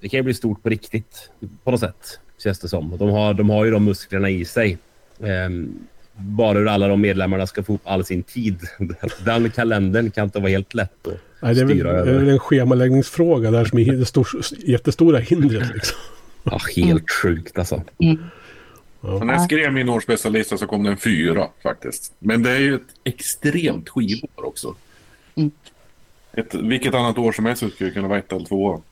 [0.00, 1.30] det kan bli stort på riktigt
[1.64, 2.96] på något sätt, känns det som.
[2.98, 4.78] De har, de har ju de musklerna i sig.
[5.22, 5.86] Ehm,
[6.16, 8.60] bara hur alla de medlemmarna ska få upp all sin tid.
[9.24, 12.00] Den kalendern kan inte vara helt lätt att Nej, det är väl, styra det är
[12.00, 12.20] över.
[12.20, 15.74] väl en schemaläggningsfråga där som är det stor, jättestora hindret.
[15.74, 15.98] Liksom.
[16.42, 17.82] Ja, helt sjukt alltså.
[17.98, 18.18] Mm.
[19.00, 22.12] Så när jag skrev min årsbästa så kom det en fyra faktiskt.
[22.18, 24.74] Men det är ju ett extremt skivår också.
[25.34, 25.50] Mm.
[26.32, 28.82] Ett, vilket annat år som helst skulle kunna vara ett eller två.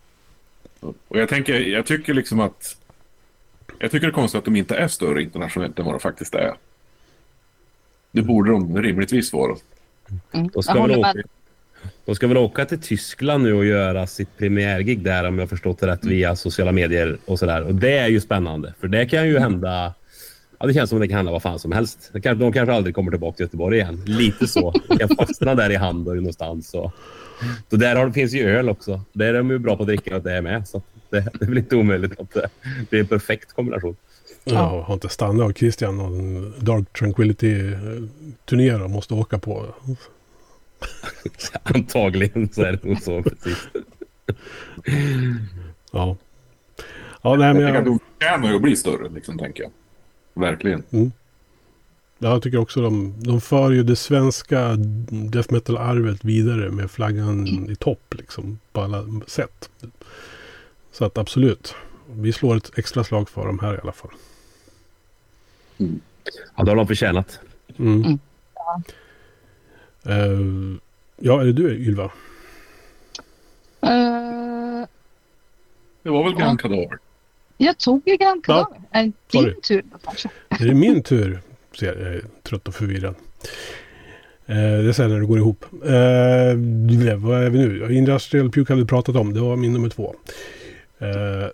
[0.80, 2.76] Och jag tänker, jag tycker liksom att...
[3.78, 6.34] Jag tycker det är konstigt att de inte är större internationellt än vad de faktiskt
[6.34, 6.54] är.
[8.12, 9.56] Det borde de rimligtvis vara.
[10.32, 10.48] Mm.
[10.52, 11.14] De ska, väl åka,
[12.04, 15.78] de ska väl åka till Tyskland nu och göra sitt premiärgig där om jag förstått
[15.78, 17.62] det rätt via sociala medier och sådär.
[17.62, 19.94] Och det är ju spännande för det kan ju hända.
[20.58, 22.10] Ja, det känns som att det kan hända vad fan som helst.
[22.12, 24.02] Det kan, de kanske aldrig kommer tillbaka till Göteborg igen.
[24.06, 24.74] Lite så.
[24.88, 26.74] De kan fastna där i Hamburg någonstans.
[26.74, 26.92] Och,
[27.70, 29.00] så där har, finns ju öl också.
[29.12, 30.68] Där är de ju bra på att dricka och det är med.
[30.68, 32.48] Så det, det är väl inte omöjligt att det,
[32.90, 33.96] det är en perfekt kombination.
[34.44, 39.66] Ja, har inte Stanne och Christian någon Dark Tranquility-turné de måste åka på?
[41.62, 43.68] Antagligen så är det nog så precis.
[45.92, 46.16] Ja.
[47.22, 49.62] Ja, nej, Jag men tycker att jag, de förtjänar ju att bli större, liksom, tänker
[49.62, 49.72] jag.
[50.34, 51.12] Verkligen.
[52.18, 54.76] jag tycker också de, de för ju det svenska
[55.08, 59.70] death metal-arvet vidare med flaggan i topp liksom på alla sätt.
[60.92, 61.74] Så att absolut,
[62.10, 64.10] vi slår ett extra slag för dem här i alla fall.
[66.56, 67.40] Ja, det har de förtjänat.
[67.78, 68.02] Mm.
[68.04, 68.18] Mm.
[70.06, 70.78] Eh,
[71.16, 72.04] ja, är det du Ylva?
[73.80, 74.86] Eh,
[76.02, 76.38] Det var väl Ja.
[76.44, 76.98] Grand Cadaver?
[77.56, 78.80] jag tog ju Grand Ja, Cadaver.
[78.90, 79.50] Är det sorry.
[79.52, 80.28] din tur då kanske?
[80.48, 81.40] Är det min tur?
[81.78, 83.14] Ser jag, är trött och förvirrad.
[84.46, 85.64] Eh, det är sen när det går ihop.
[85.72, 87.94] Eh, vad är vi nu?
[87.96, 89.34] Industrial Puke hade vi pratat om.
[89.34, 90.14] Det var min nummer två.
[90.98, 91.48] Eh,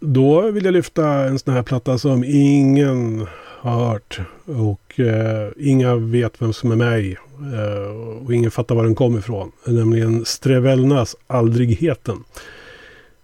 [0.00, 3.26] då vill jag lyfta en sån här platta som ingen
[3.60, 4.20] har hört.
[4.44, 7.16] Och eh, inga vet vem som är med i.
[7.54, 7.90] Eh,
[8.24, 9.52] och ingen fattar var den kommer ifrån.
[9.64, 12.24] Nämligen Strevelnas Aldrigheten.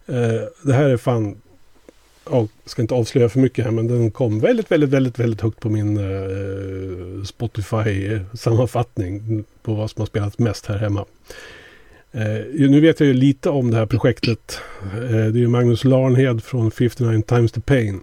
[0.07, 1.37] Eh, det här är fan
[2.31, 5.61] Jag ska inte avslöja för mycket här, men den kom väldigt, väldigt, väldigt, väldigt högt
[5.61, 11.05] på min eh, Spotify-sammanfattning på vad som har spelats mest här hemma.
[12.13, 14.61] Eh, nu vet jag ju lite om det här projektet.
[14.83, 18.01] Eh, det är ju Magnus Larnhed från 59 Times the Pain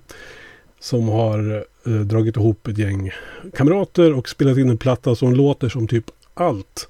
[0.80, 3.12] som har eh, dragit ihop ett gäng
[3.54, 6.88] kamrater och spelat in en platta som låter som typ allt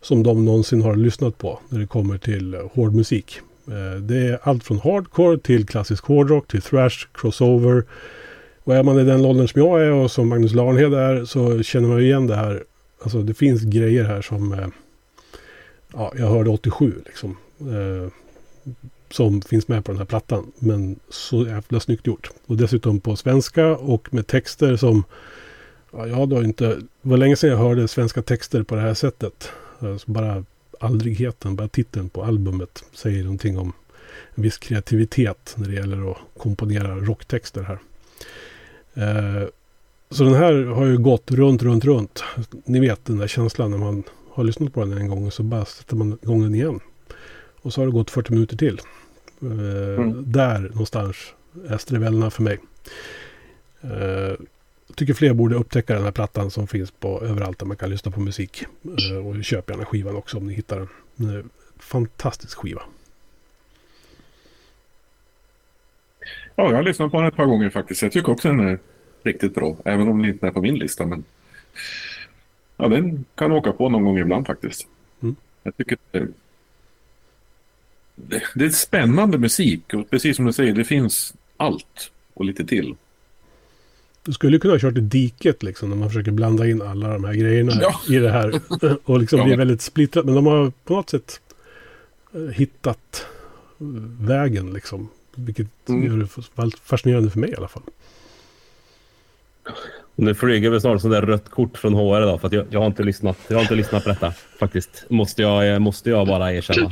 [0.00, 3.40] som de någonsin har lyssnat på när det kommer till eh, hård musik.
[3.68, 7.84] Eh, Det är allt från hardcore till klassisk hårdrock till thrash, crossover.
[8.64, 11.62] Och är man i den åldern som jag är och som Magnus Larnhed är så
[11.62, 12.64] känner man ju igen det här.
[13.02, 14.52] Alltså det finns grejer här som...
[14.52, 14.66] eh,
[15.94, 17.36] Ja, jag hörde 87 liksom.
[17.60, 18.10] Eh,
[19.12, 20.52] som finns med på den här plattan.
[20.58, 22.30] Men så jävla snyggt gjort.
[22.46, 25.04] Och dessutom på svenska och med texter som...
[25.92, 26.66] Ja, jag hade inte...
[26.66, 29.48] Det var länge sedan jag hörde svenska texter på det här sättet.
[29.78, 30.44] Alltså bara
[30.80, 33.72] aldrigheten, bara titeln på albumet säger någonting om
[34.34, 37.78] en viss kreativitet när det gäller att komponera rocktexter här.
[38.94, 39.48] Eh,
[40.10, 42.24] så den här har ju gått runt, runt, runt.
[42.64, 45.42] Ni vet den där känslan när man har lyssnat på den en gång och så
[45.42, 46.80] bara sätter man igång den igen.
[47.62, 48.80] Och så har det gått 40 minuter till.
[49.42, 51.16] Eh, Där någonstans
[51.68, 52.58] är Strevelna för mig.
[53.80, 54.36] Eh,
[54.86, 57.90] jag tycker fler borde upptäcka den här plattan som finns på överallt där man kan
[57.90, 58.64] lyssna på musik.
[59.10, 60.88] Eh, och köp gärna skivan också om ni hittar den.
[61.16, 62.82] Den fantastisk skiva.
[66.56, 68.02] Ja, jag har lyssnat på den ett par gånger faktiskt.
[68.02, 68.78] Jag tycker också den är
[69.22, 69.76] riktigt bra.
[69.84, 71.06] Även om den inte är på min lista.
[71.06, 71.24] Men
[72.76, 74.86] ja, den kan åka på någon gång ibland faktiskt.
[75.22, 75.36] Mm.
[75.62, 75.98] Jag tycker
[78.54, 79.94] det, är spännande musik.
[79.94, 82.94] Och precis som du säger, det finns allt och lite till.
[84.24, 87.24] Du skulle kunna ha kört i diket liksom när man försöker blanda in alla de
[87.24, 88.00] här grejerna Ja.
[88.08, 88.60] i det här.
[89.04, 89.44] Och liksom Ja.
[89.44, 90.24] blir väldigt splittrat.
[90.24, 91.40] Men de har på något sätt
[92.34, 93.26] eh, hittat
[93.80, 93.86] eh,
[94.20, 95.08] vägen liksom.
[95.34, 96.06] Vilket Mm.
[96.06, 96.16] gör
[96.66, 97.82] det fascinerande för mig i alla fall.
[100.14, 102.80] Nu flyger väl snart sånt där rött kort från HR idag för att jag, jag,
[102.80, 105.04] har inte lyssnat, jag har inte lyssnat på detta faktiskt.
[105.08, 106.90] Måste jag, måste jag bara erkänna.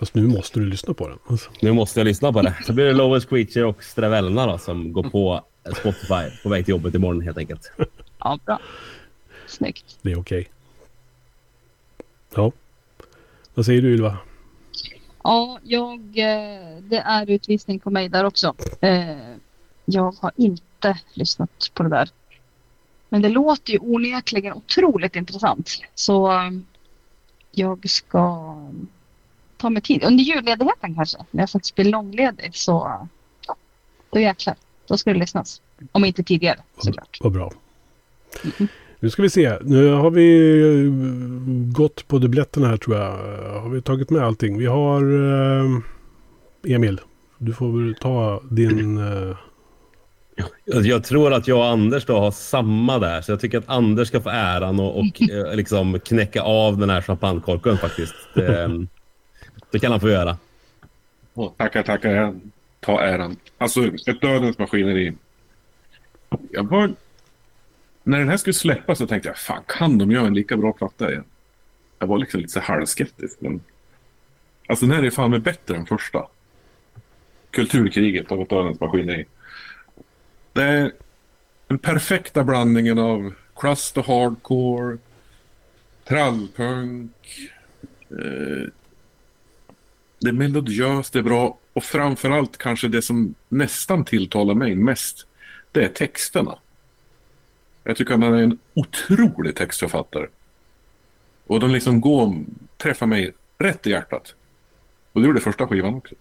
[0.00, 1.18] Fast nu måste du lyssna på den.
[1.26, 1.50] Alltså.
[1.62, 2.54] Nu måste jag lyssna på det.
[2.66, 5.44] Så blir det Lowest Creature och Stravelna då, som går på
[5.76, 7.72] Spotify på väg till jobbet imorgon helt enkelt.
[8.18, 8.60] Ja, bra.
[9.46, 9.98] Snyggt.
[10.02, 10.48] Det är okej.
[12.34, 12.52] Ja.
[13.54, 14.18] Vad säger du Ylva?
[15.24, 18.54] Ja, jag, eh, det är utvisning på mig där också.
[18.80, 19.34] Eh,
[19.84, 22.08] Jag har inte lyssnat på det där.
[23.08, 25.70] Men det låter ju onekligen otroligt intressant.
[25.94, 26.50] Så eh,
[27.52, 28.54] jag ska
[29.60, 30.04] ta mig tid.
[30.04, 31.18] Under julledigheten kanske.
[31.30, 33.08] När jag faktiskt blir långledig så
[34.12, 34.54] då jäklar.
[34.88, 35.60] Då ska det lyssnas.
[35.92, 37.18] Om inte tidigare såklart.
[37.20, 37.52] Vad bra.
[38.42, 38.68] Mhm.
[39.00, 39.58] Nu ska vi se.
[39.62, 40.90] Nu har vi eh,
[41.80, 43.10] gått på dubbletterna här tror jag.
[43.60, 44.58] Har vi tagit med allting?
[44.58, 47.00] Vi har eh, Emil.
[47.38, 48.98] Du får väl ta din...
[48.98, 49.36] Eh,
[50.64, 53.68] Jag, jag tror att jag och Anders då har samma där, så jag tycker att
[53.68, 58.14] Anders ska få äran och, och eh, liksom knäcka av den här champagnekorken faktiskt.
[58.34, 58.70] Det,
[59.72, 60.38] det kan han få göra.
[61.56, 62.10] Tackar, tackar.
[62.10, 62.40] Jag
[62.80, 63.36] tar äran.
[63.58, 65.12] Alltså, ett dödens maskineri.
[66.50, 66.94] Jag var...
[68.02, 70.72] När den här skulle släppas så tänkte jag, fan kan de göra en lika bra
[70.72, 71.24] platta igen?
[71.98, 73.40] Jag var liksom lite så halvskeptisk.
[73.40, 73.60] Men...
[74.66, 76.26] Alltså den här är fan med bättre än första.
[77.50, 79.24] Kulturkriget av ett dödens maskineri.
[80.52, 80.92] Det är
[81.66, 84.98] den perfekta blandningen av crust och hardcore,
[86.04, 87.12] trallpunk,
[88.10, 88.68] eh,
[90.20, 95.26] det är melodiöst, det är bra och framförallt kanske det som nästan tilltalar mig mest.
[95.72, 96.58] det är texterna.
[97.84, 100.26] Jag tycker att han är en otrolig textförfattare.
[101.46, 102.44] Och de liksom går,
[102.76, 104.34] träffar mig rätt i hjärtat.
[105.12, 106.14] Och det gjorde första skivan också.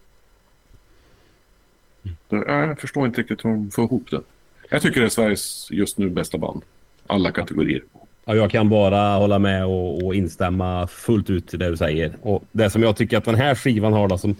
[2.29, 4.21] Så, äh, jag förstår inte riktigt hur de får ihop det.
[4.69, 6.63] Jag tycker det är Sveriges just nu bästa band.
[7.07, 7.83] Alla kategorier.
[8.29, 12.11] Ja, jag kan bara hålla med och, och instämma fullt ut i det du säger.
[12.21, 14.35] Och det som jag tycker att den här skivan har då, som,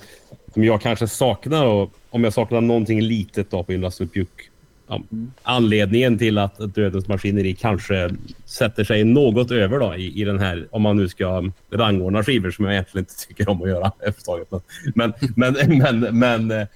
[0.54, 4.44] som jag kanske saknar, och, om jag saknar någonting litet då på Industrial Puke.
[4.88, 5.02] Ja,
[5.44, 8.10] anledningen till att Dödens Maskineri kanske
[8.46, 12.52] sätter sig något över då i, i den här, om man nu ska rangordna skivor
[12.52, 14.64] som jag egentligen inte tycker om att göra överhuvudtaget.
[14.96, 16.68] Men, men, men, men, men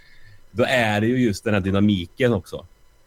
[0.52, 2.66] då är det ju just den här dynamiken också.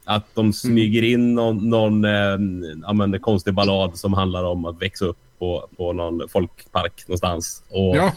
[0.08, 5.04] Att de smyger in någon, någon eh, ja, konstig ballad som handlar om att växa
[5.04, 7.62] upp på, på någon folkpark någonstans.
[7.68, 8.12] Och, Ja,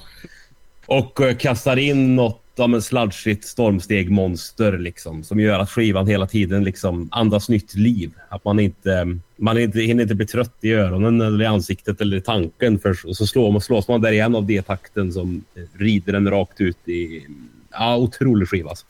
[0.85, 6.27] och eh, kastar in något ja, men sladgigt stormstegmonster liksom, som gör att skivan hela
[6.27, 8.11] tiden liksom andas nytt liv.
[8.29, 12.17] Att man inte, man inte, hinner inte bli trött i öronen eller i ansiktet eller
[12.17, 12.79] i tanken.
[12.79, 16.61] För så slår man, slås man där igen av det takten som rider den rakt
[16.61, 17.25] ut i...
[17.71, 18.69] Ja, otrolig skiva.
[18.69, 18.85] Alltså.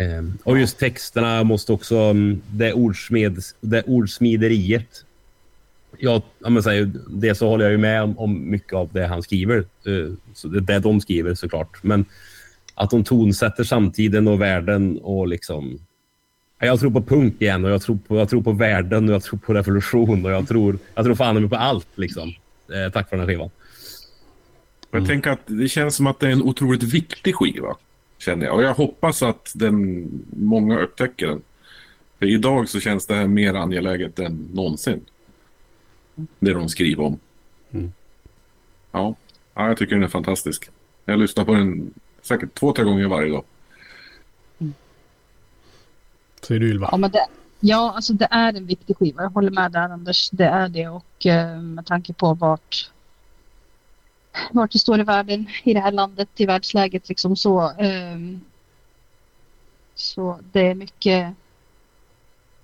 [0.00, 1.96] Ehm, och just texterna måste också...
[1.96, 5.04] mm, Det, ordsmed, det ordsmideriet.
[5.98, 9.06] Jag, ja, men säger, det så håller jag ju med om, om mycket av det
[9.06, 9.58] han skriver.
[9.58, 11.82] Eh, så det, det de skriver såklart.
[11.82, 12.04] Men
[12.74, 15.78] att de tonsätter samtiden och världen och liksom...
[16.58, 19.14] Ja, Jag tror på punk igen och jag tror på, jag tror på världen och
[19.14, 22.34] jag tror på revolution och jag tror, jag tror fan på allt liksom.
[22.72, 23.50] Eh, tack för den här skivan.
[24.90, 27.76] och jag tänker att det känns som att det är en otroligt viktig skiva.
[28.20, 28.54] Känner jag.
[28.54, 31.42] Och jag hoppas att den, många upptäcker den.
[32.18, 35.00] För idag så känns det här mer angeläget än någonsin.
[36.38, 37.18] Det de skriver om.
[38.92, 39.14] Ja.
[39.54, 40.70] ja, jag tycker den är fantastisk.
[41.04, 43.44] Jag lyssnar på den säkert två, tre gånger varje dag.
[46.42, 46.88] Säger du Ylva?
[46.92, 47.26] Ja, men det,
[47.60, 49.22] ja, alltså det är en viktig skiva.
[49.22, 50.30] Jag håller med där Anders.
[50.30, 52.90] Det är det och eh, med tanke på vart
[54.52, 57.72] vart vi står i världen, i det här landet, i världsläget liksom så.
[57.78, 58.40] ehm,
[59.94, 61.34] så det är mycket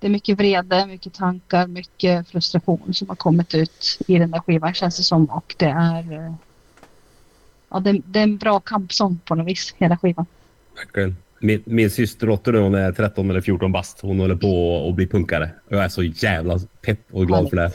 [0.00, 4.40] det är mycket vrede, mycket tankar, mycket frustration som har kommit ut i den där
[4.40, 6.34] skivan känns det som och det är eh,
[7.68, 10.26] ja, det, det är en bra kampsång på något vis, hela skivan.
[10.76, 11.16] Verkligen.
[11.38, 14.00] Min, min systerdotter nu, hon är 13 eller 14 bast.
[14.00, 15.50] Hon håller på att bli punkare.
[15.68, 17.72] Jag är så jävla pepp och glad för det.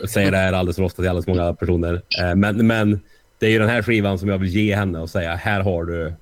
[0.00, 2.02] Jag säger det här alldeles för ofta till alldeles många personer.
[2.20, 3.00] Eh, Men, men
[3.38, 5.84] det är ju den här skivan som jag vill ge henne och säga här har
[5.84, 6.12] du.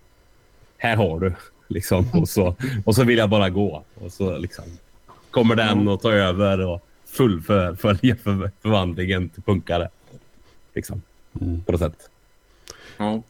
[0.78, 1.32] Här har du.
[1.68, 2.10] Liksom.
[2.12, 3.84] Och, så, och så vill jag bara gå.
[3.94, 4.64] Och så liksom,
[5.30, 9.88] kommer den och tar över och fullföljer för, förvandlingen till punkare.
[10.74, 11.02] Liksom.
[11.66, 12.10] På något sätt.
[12.96, 13.22] Ja.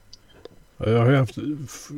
[0.85, 1.38] Jag, har haft,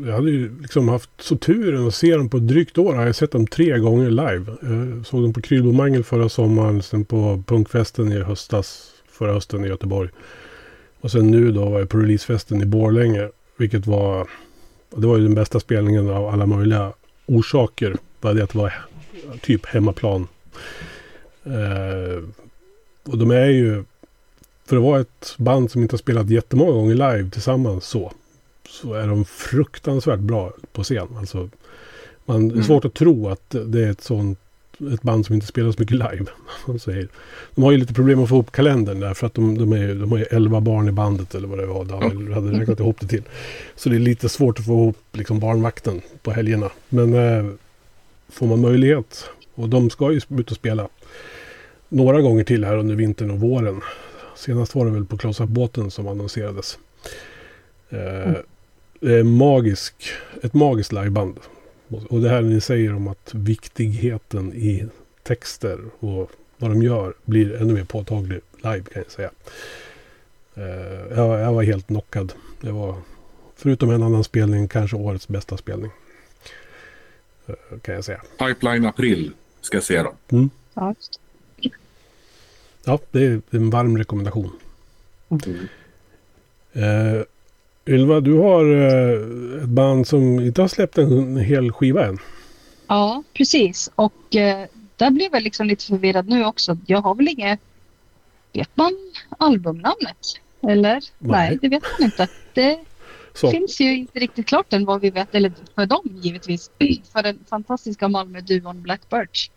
[0.07, 2.95] jag hade ju liksom haft så turen att se dem på ett drygt år.
[2.95, 4.45] Jag har sett dem tre gånger live.
[4.61, 6.83] Jag såg dem på Krylbomangel förra sommaren.
[6.83, 8.93] Sen på punkfesten i höstas.
[9.11, 10.11] Förra hösten i Göteborg.
[11.01, 13.29] Och sen nu då var jag på releasefesten i Borlänge.
[13.57, 14.29] Vilket var...
[14.97, 16.93] Det var ju den bästa spelningen av alla möjliga
[17.27, 17.97] orsaker.
[18.21, 18.73] Bara det att det var
[19.41, 20.29] typ hemmaplan.
[21.45, 22.23] Eh,
[23.05, 23.85] och de är ju...
[24.67, 28.13] För att vara ett band som inte har spelat jättemånga gånger live tillsammans så.
[28.73, 31.09] Så är de fruktansvärt bra på scen.
[31.19, 31.49] Alltså,
[32.25, 32.65] man, det är Mm.
[32.65, 34.39] svårt att tro att det är ett sånt
[34.93, 36.25] ett band som inte spelar så mycket live.
[36.67, 37.09] Man säger.
[37.55, 39.95] De har ju lite problem att få ihop kalendern där för att de, de, är,
[39.95, 41.85] de har ju 11 barn i bandet eller vad det var.
[41.85, 43.23] De hade räknat ihop det till.
[43.77, 46.71] Så det är lite svårt att få ihop liksom barnvakten på helgerna.
[46.89, 47.53] Men eh,
[48.29, 50.89] får man möjlighet och de ska ju ut och spela
[51.89, 53.81] några gånger till här under vintern och våren.
[54.37, 56.79] Senast var det väl på Close-Up-båten som annonserades.
[57.91, 58.43] Eh, det
[59.03, 59.95] är magisk,
[60.43, 61.41] ett magiskt liveband.
[62.09, 64.89] Och det här ni säger om att viktigheten i
[65.23, 69.31] texter och vad de gör blir ännu mer påtaglig live kan jag säga.
[70.55, 72.33] Eh, jag, jag var helt knockad.
[72.61, 72.97] Det var
[73.57, 75.91] förutom en annan spelning kanske årets bästa spelning.
[77.47, 78.23] Eh, kan jag säga.
[78.39, 80.51] Pipeline April ska jag se dem.
[80.75, 81.21] Ja, just.
[82.85, 84.51] Ja, det är en varm rekommendation.
[86.73, 87.23] Eh,
[87.87, 92.19] Ylva, du har eh, ett band som inte har släppt en hel skiva än.
[92.87, 93.91] ja precis.
[93.95, 94.67] Och eh,
[94.97, 96.79] där blev jag liksom lite förvirrad nu också.
[96.87, 97.61] Jag har väl inget...
[98.53, 98.93] Vet man
[99.39, 100.19] albumnamnet?
[100.69, 100.95] Eller?
[101.19, 101.49] Nej.
[101.49, 102.29] Nej, det vet man inte.
[102.55, 102.79] Det
[103.35, 105.35] Så, finns ju inte riktigt klart än vad vi vet.
[105.35, 106.71] Eller för dem givetvis.
[107.13, 109.51] för den fantastiska Malmö-duon Black Birch.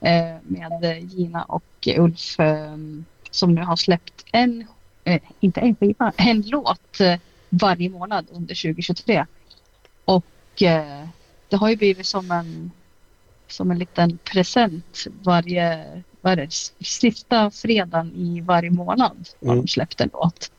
[0.00, 2.40] Eh, med Gina och Ulf.
[2.40, 2.76] Eh,
[3.30, 4.66] som nu har släppt en,
[5.40, 6.98] inte en skiva, en låt
[7.52, 9.26] varje månad under 2023.
[10.04, 11.08] Och eh,
[11.48, 12.70] det har ju blivit som en
[13.48, 15.86] som en liten present varje,
[16.20, 19.60] vad det, sista fredagen i varje månad har Mm.
[19.60, 20.52] de släppt en låt.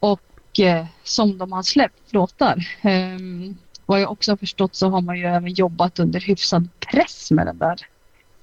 [0.00, 2.68] Och eh, som de har släppt låtar.
[2.82, 7.30] Um, vad jag också har förstått så har man ju även jobbat under hyfsad press
[7.30, 7.76] med den där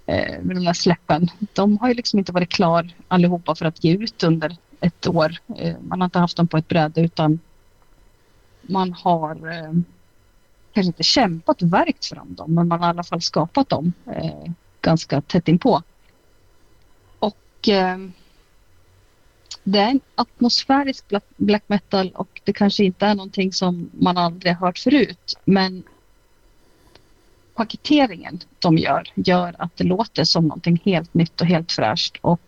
[0.06, 1.28] eh, med de där släppen.
[1.54, 5.36] De har ju liksom inte varit klar allihopa för att ge ut under ett år.
[5.58, 7.40] Eh, man har inte haft dem på ett bräde utan
[8.62, 9.74] man har eh,
[10.74, 13.94] kanske inte kämpat och verkt fram dem men man har i alla fall skapat dem
[14.16, 14.52] eh,
[14.82, 15.82] ganska tätt inpå.
[17.20, 17.38] Och
[19.64, 24.18] det är en atmosfärisk black, black metal och det kanske inte är någonting som man
[24.18, 25.84] aldrig har hört förut men
[27.54, 32.42] paketeringen de gör gör att det låter som någonting helt nytt och helt fräscht och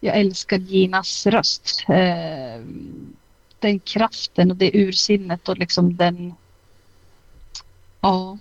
[0.00, 1.84] jag älskar Ginas röst.
[1.88, 2.62] Eh,
[3.58, 6.34] den kraften och det ursinnet och liksom den
[8.00, 8.38] ja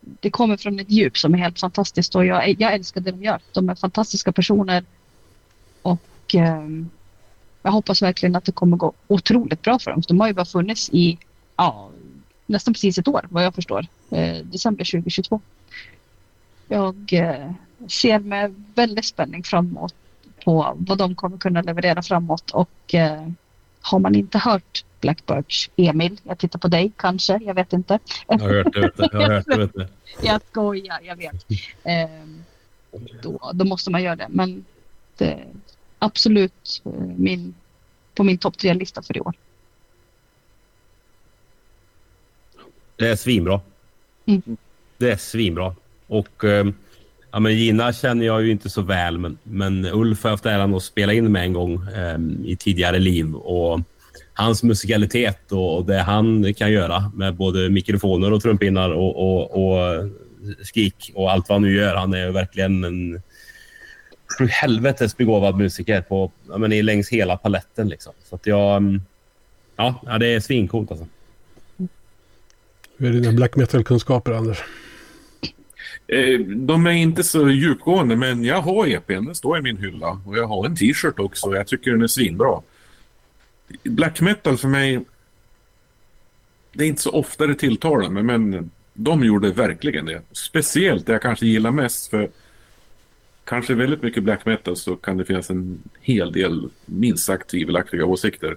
[0.00, 3.22] det kommer från ett djup som är helt fantastiskt och jag, jag älskar det de
[3.22, 3.40] gör.
[3.52, 4.84] De är fantastiska personer
[5.82, 6.68] och eh,
[7.62, 10.02] jag hoppas verkligen att det kommer gå otroligt bra för dem.
[10.08, 11.18] De har ju bara funnits i
[11.56, 11.90] ja,
[12.46, 13.86] nästan precis ett år vad jag förstår.
[14.10, 15.40] Eh, december 2022.
[16.68, 17.52] Jag eh,
[17.88, 19.94] ser med väldigt spänning fram emot
[20.46, 23.28] på vad de kommer kunna leverera framåt och eh,
[23.80, 27.98] har man inte hört Blackbirds, Emil, jag tittar på dig kanske, jag vet inte.
[28.28, 28.92] Jag har hört det.
[28.96, 29.88] Jag har hört det.
[30.22, 31.46] Jag skojar, jag vet.
[31.84, 32.44] Ehm,
[33.22, 34.26] då, då måste man göra det.
[34.30, 34.64] Men
[35.16, 35.46] det är
[35.98, 37.54] absolut eh, min,
[38.14, 39.34] på min topp tre-lista för i år.
[42.96, 43.60] Det är svinbra.
[44.26, 44.56] Mm.
[44.96, 45.74] Det är svinbra.
[46.06, 46.66] Och eh,
[47.36, 50.46] ja, men Gina känner jag ju inte så väl, men, men Ulf har jag haft
[50.46, 53.34] äran att spela in med en gång eh, i tidigare liv.
[53.34, 53.80] Och
[54.34, 59.50] hans musikalitet och, och det han kan göra med både mikrofoner och trumpinnar och, och,
[59.50, 60.10] och
[60.62, 61.94] skrik och allt vad han nu gör.
[61.94, 63.22] Han är ju verkligen en
[64.38, 67.88] sju helvetes begåvad musiker på, ja, men, i längs hela paletten.
[67.88, 68.12] Liksom.
[68.28, 68.76] Så att jag...
[68.76, 69.02] Ehm,
[69.76, 71.06] ja, ja, det är svincoolt alltså.
[72.96, 74.62] Hur är dina black metal-kunskaper, Anders?
[76.08, 79.24] Eh, de är inte så djupgående, men jag har EPn.
[79.24, 80.20] Den står i min hylla.
[80.26, 81.54] Och jag har en t-shirt också.
[81.54, 82.62] Jag tycker den är svinbra.
[83.82, 85.00] Black metal för mig...
[86.72, 90.22] Det är inte så ofta det tilltalar mig, men de gjorde verkligen det.
[90.32, 92.30] Speciellt det jag kanske gillar mest, för
[93.44, 98.04] kanske väldigt mycket black metal så kan det finnas en hel del minst sagt tvivelaktiga
[98.04, 98.56] åsikter.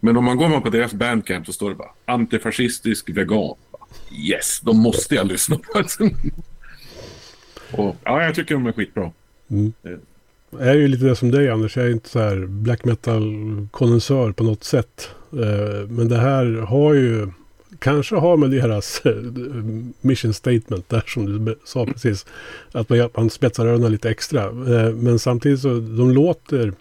[0.00, 3.54] Men om man går på deras bandcamp så står det bara antifascistisk vegan.
[4.12, 6.10] Yes, då måste jag lyssna på det.
[7.72, 9.12] Och, ja, jag tycker de är skitbra.
[10.50, 11.76] Jag är ju lite det som dig, Anders.
[11.76, 15.10] Jag är inte så här black metal-konnässör på något sätt.
[15.32, 17.28] Eh, Men det här har ju...
[17.78, 19.14] Kanske har med deras eh,
[20.00, 22.26] mission statement där som du sa precis.
[22.72, 24.44] Att man, man spetsar öronen lite extra.
[24.44, 26.72] Eh, Men samtidigt så de låter...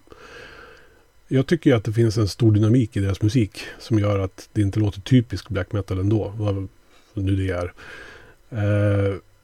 [1.27, 4.49] Jag tycker ju att det finns en stor dynamik i deras musik som gör att
[4.53, 6.33] det inte låter typisk black metal ändå.
[6.37, 6.67] Vad
[7.13, 7.71] nu det är.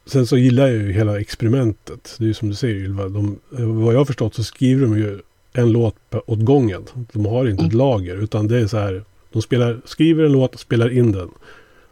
[0.08, 2.16] Sen så gillar jag ju hela experimentet.
[2.18, 3.10] Det är ju som du säger Ylva.
[3.10, 5.20] De, vad jag har förstått så skriver de ju
[5.53, 5.95] en låt
[6.26, 6.84] åt gången.
[7.14, 9.03] De har inte ett lager utan det är så här.
[9.32, 11.30] De spelar, skriver en låt, spelar in den.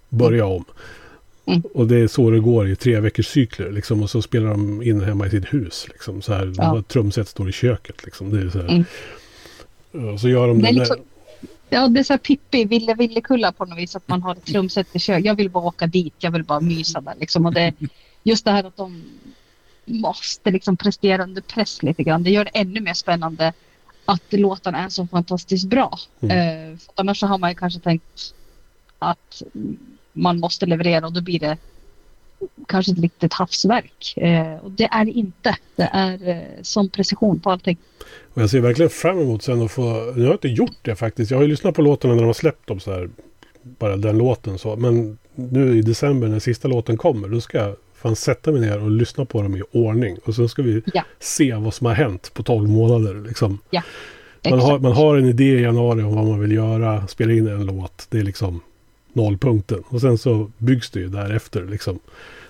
[0.10, 0.66] Börjar om.
[1.46, 1.64] Mm.
[1.74, 3.72] Och det är så det går i tre veckors cykler.
[3.72, 5.86] Liksom, och så spelar de in hemma i sitt hus.
[5.90, 6.84] Liksom, så här, Ja.
[6.88, 8.06] Trumset står i köket.
[8.06, 8.86] Liksom, det är så här.
[9.94, 10.18] Mm.
[10.18, 10.98] Så gör de Det liksom,
[11.70, 13.96] ja, det är så här Pippi, Ville Villekulla på något vis.
[13.96, 15.26] Att man har ett trumset i kök.
[15.26, 16.14] Jag vill bara åka dit.
[16.18, 17.14] Jag vill bara mysa där.
[17.20, 17.46] Liksom.
[17.46, 17.74] Och det,
[18.26, 19.04] just det här att de
[19.86, 22.24] måste liksom prestera under press lite grann.
[22.24, 23.54] Det gör det ännu mer spännande
[24.06, 26.00] att låtarna är så fantastiskt bra.
[26.20, 26.38] Mm.
[26.38, 28.34] Eh, för annars så har man ju kanske tänkt
[29.00, 29.42] att
[30.14, 31.58] man måste leverera och då blir det
[32.68, 34.18] kanske ett litet havsverk.
[34.18, 35.58] Eh, och det är det inte.
[35.76, 37.78] Det är eh, som precision på allting.
[38.34, 40.14] Och jag ser verkligen fram emot sen att få...
[40.16, 41.32] Nu har jag inte gjort det faktiskt.
[41.32, 43.10] Jag har ju lyssnat på låtarna när de har släppt dem så här.
[43.62, 44.76] Bara den låten så.
[44.76, 47.28] Men nu i december när sista låten kommer.
[47.28, 47.76] Då ska jag
[48.06, 50.18] fan sätta mig ner och lyssna på dem i ordning.
[50.26, 51.04] Och så ska vi Ja.
[51.20, 53.24] se vad som har hänt på 12 månader.
[53.28, 53.52] Liksom.
[53.72, 53.84] Man,
[54.42, 54.64] Exakt.
[54.64, 57.08] har, man har en idé i januari om vad man vill göra.
[57.08, 58.08] Spela in en låt.
[58.10, 58.62] Det är liksom
[59.14, 59.84] nollpunkten.
[59.88, 61.66] Och sen så byggs det ju därefter.
[61.66, 62.00] Liksom.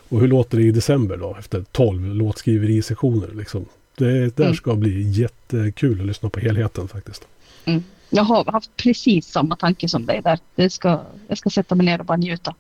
[0.10, 1.36] Och hur låter det i december då?
[1.40, 3.30] Efter 12 låtskriveri-sessioner.
[3.38, 3.66] Liksom.
[3.98, 4.56] Det där Mm.
[4.56, 7.28] ska bli jättekul att lyssna på helheten faktiskt.
[7.66, 7.84] Mm.
[8.10, 10.40] Jag har haft precis samma tanke som dig där.
[10.56, 12.56] Det ska, jag ska sätta mig ner och bara njuta.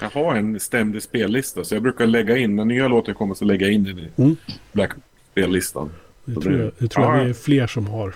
[0.00, 3.44] Jag har en ständig spellista så jag brukar lägga in, när nya låtar kommer så
[3.44, 4.36] lägger jag in den i Mm.
[4.72, 4.90] Black
[5.32, 5.90] spellistan.
[6.24, 7.24] Det tror jag, det tror jag Ja.
[7.24, 8.14] vi är fler som har.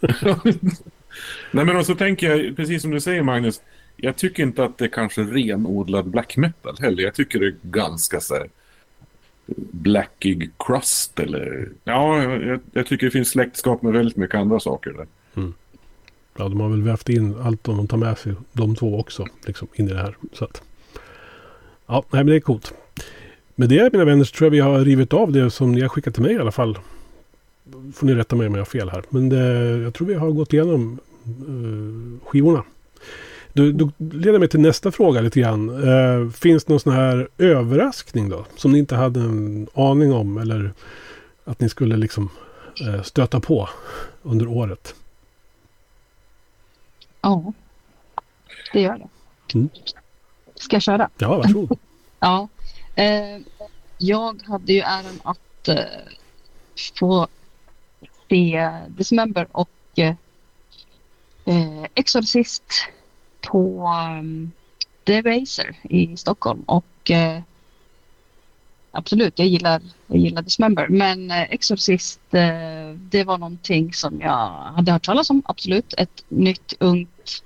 [1.50, 3.60] Nej men så tänker jag, precis som du säger Magnus,
[3.96, 7.02] jag tycker inte att det är kanske renodlad black metal heller.
[7.02, 8.48] Jag tycker det är ganska så här
[9.72, 11.68] blackig crust eller...
[11.84, 15.06] Ja, jag, jag tycker det finns släktskap med väldigt mycket andra saker där.
[16.38, 19.68] Ja, de har väl vävt in allt de tar med sig, de två också, liksom
[19.74, 20.16] in i det här.
[20.32, 20.62] Så att,
[21.86, 22.74] ja, nej, men det är coolt.
[23.54, 25.88] Med det mina vänner så tror jag vi har rivit av det som ni har
[25.88, 26.78] skickat till mig i alla fall.
[27.94, 29.02] Får ni rätta mig om jag har fel här.
[29.08, 29.38] Men det,
[29.78, 30.98] jag tror vi har gått igenom
[31.48, 32.64] uh, skivorna.
[33.52, 35.70] Du, du leder mig till nästa fråga lite grann.
[35.70, 38.46] Uh, finns det någon sån här överraskning då?
[38.56, 40.72] Som ni inte hade en aning om eller
[41.44, 42.30] att ni skulle liksom
[42.86, 43.68] uh, stöta på
[44.22, 44.94] under året?
[47.20, 47.52] Ja,
[48.72, 49.08] det gör det.
[49.54, 49.68] Mm.
[50.54, 51.10] Ska jag köra?
[51.18, 51.78] Ja, varsågod.
[52.22, 52.48] Ja.
[52.94, 53.38] Eh,
[53.98, 55.84] jag hade ju äran att eh,
[56.98, 57.28] få
[58.28, 60.14] se Dismember och eh,
[61.44, 62.64] eh, Exorcist
[63.40, 64.52] på um,
[65.04, 66.62] The Racer i Stockholm.
[66.66, 67.40] Och eh,
[68.90, 70.88] absolut, jag gillar, jag gillar Dismember.
[70.88, 75.42] Men eh, Exorcist, eh, det var någonting som jag hade hört talas om.
[75.44, 77.42] Absolut, ett nytt ungt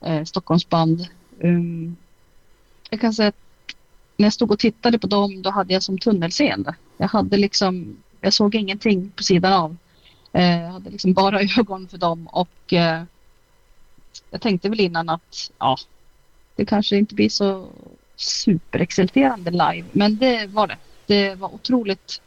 [0.00, 1.08] eh, Stockholmsband.
[1.40, 1.96] Um,
[2.90, 3.36] jag kan säga att
[4.16, 6.74] när jag stod och tittade på dem, då hade jag som tunnelseende.
[6.96, 9.76] Jag hade liksom, jag såg ingenting på sidan av.
[10.32, 13.02] Eh, jag hade liksom bara ögon för dem och eh,
[14.30, 15.76] jag tänkte väl innan att ja,
[16.56, 17.68] det kanske inte blir så
[18.16, 20.76] superexalterande live, men det var det.
[21.06, 22.20] Det var otroligt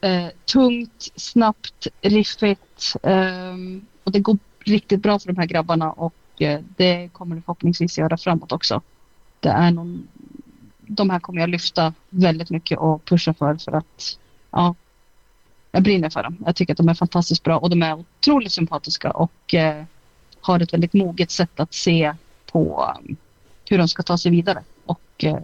[0.00, 3.54] eh, tungt, snabbt, riffigt eh,
[4.04, 7.98] och det går riktigt bra för de här grabbarna och eh, det kommer det förhoppningsvis
[7.98, 8.82] göra framåt också.
[9.40, 10.08] Det är någon
[10.86, 14.18] de här kommer jag lyfta väldigt mycket och pusha för för att
[14.50, 14.74] ja,
[15.72, 16.36] jag brinner för dem.
[16.46, 19.84] Jag tycker att de är fantastiskt bra och de är otroligt sympatiska och eh,
[20.40, 22.14] har ett väldigt moget sätt att se
[22.52, 23.16] på um,
[23.68, 25.38] hur de ska ta sig vidare och eh,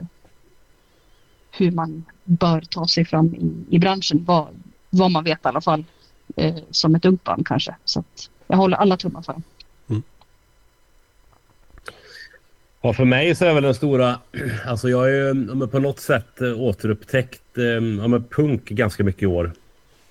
[1.50, 4.24] hur man bör ta sig fram i, i branschen.
[4.24, 4.48] Vad,
[4.90, 5.84] vad man vet i alla fall
[6.36, 7.74] eh, som ett ungt band kanske.
[7.84, 9.42] Så att jag håller alla tummar för dem.
[9.88, 10.02] Mm.
[12.80, 14.18] Ja, för mig så är väl den stora...
[14.66, 19.26] Alltså jag har ju på något sätt eh, återupptäckt eh, ja, punk ganska mycket i
[19.26, 19.52] år.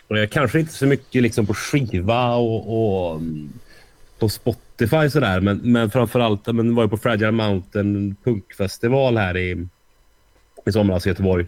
[0.07, 3.53] Och jag kanske inte så mycket liksom på skiva och, och mm,
[4.19, 5.39] på Spotify sådär.
[5.39, 9.67] Men, men framförallt men var jag på Fragile Mountain punkfestival här i,
[10.65, 11.47] i somras i Göteborg.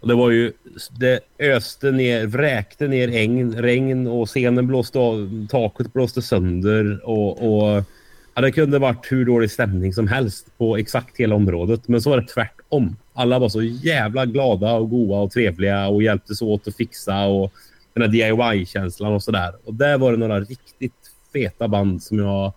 [0.00, 0.52] Och det var ju,
[0.90, 7.76] det öste ner, vräkte ner regn, regn och scenen blåste av, taket blåste sönder och,
[7.76, 7.84] och
[8.34, 11.88] Ja, det kunde varit hur dålig stämning som helst på exakt hela området.
[11.88, 12.96] Men så var det tvärtom.
[13.12, 17.52] Alla var så jävla glada och goa och trevliga och hjälptes åt att fixa och
[17.94, 19.54] den här DIY-känslan och sådär.
[19.64, 22.52] Och där var det några riktigt feta band som jag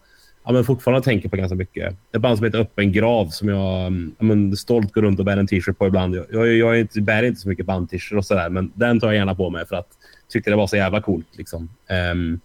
[0.45, 1.95] ja, men fortfarande tänker på ganska mycket.
[2.11, 5.37] Ett band som heter Öppen grav som jag ja, men, stolt går runt och bär
[5.37, 6.15] en t-shirt på ibland.
[6.15, 9.15] Jag, jag, jag inte, bär inte så mycket band-t-shirt och sådär, men den tar jag
[9.15, 9.87] gärna på mig för att
[10.21, 11.37] jag tyckte det var så jävla coolt.
[11.37, 11.69] Liksom.
[12.11, 12.39] Um,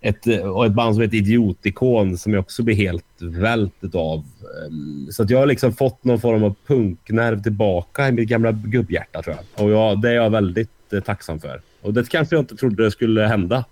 [0.00, 4.18] ett, och ett band som heter Idiotikon som jag också blir helt vält av.
[4.18, 8.52] Ehm, så att jag har liksom fått någon form av punknerv tillbaka i mitt gamla
[8.52, 9.64] gubbhjärta tror jag.
[9.64, 11.60] Och jag, det är jag väldigt eh, tacksam för.
[11.82, 13.64] Och det kanske jag inte trodde skulle hända.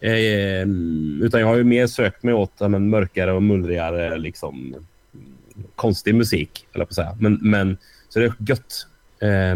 [0.00, 0.68] Eh,
[1.22, 4.74] utan jag har ju mer sökt mig åt men, mörkare och mullrigare liksom
[5.76, 7.16] konstig musik, eller på att säga.
[7.20, 7.78] Men, men
[8.08, 8.86] så det är gött.
[9.20, 9.54] Eh,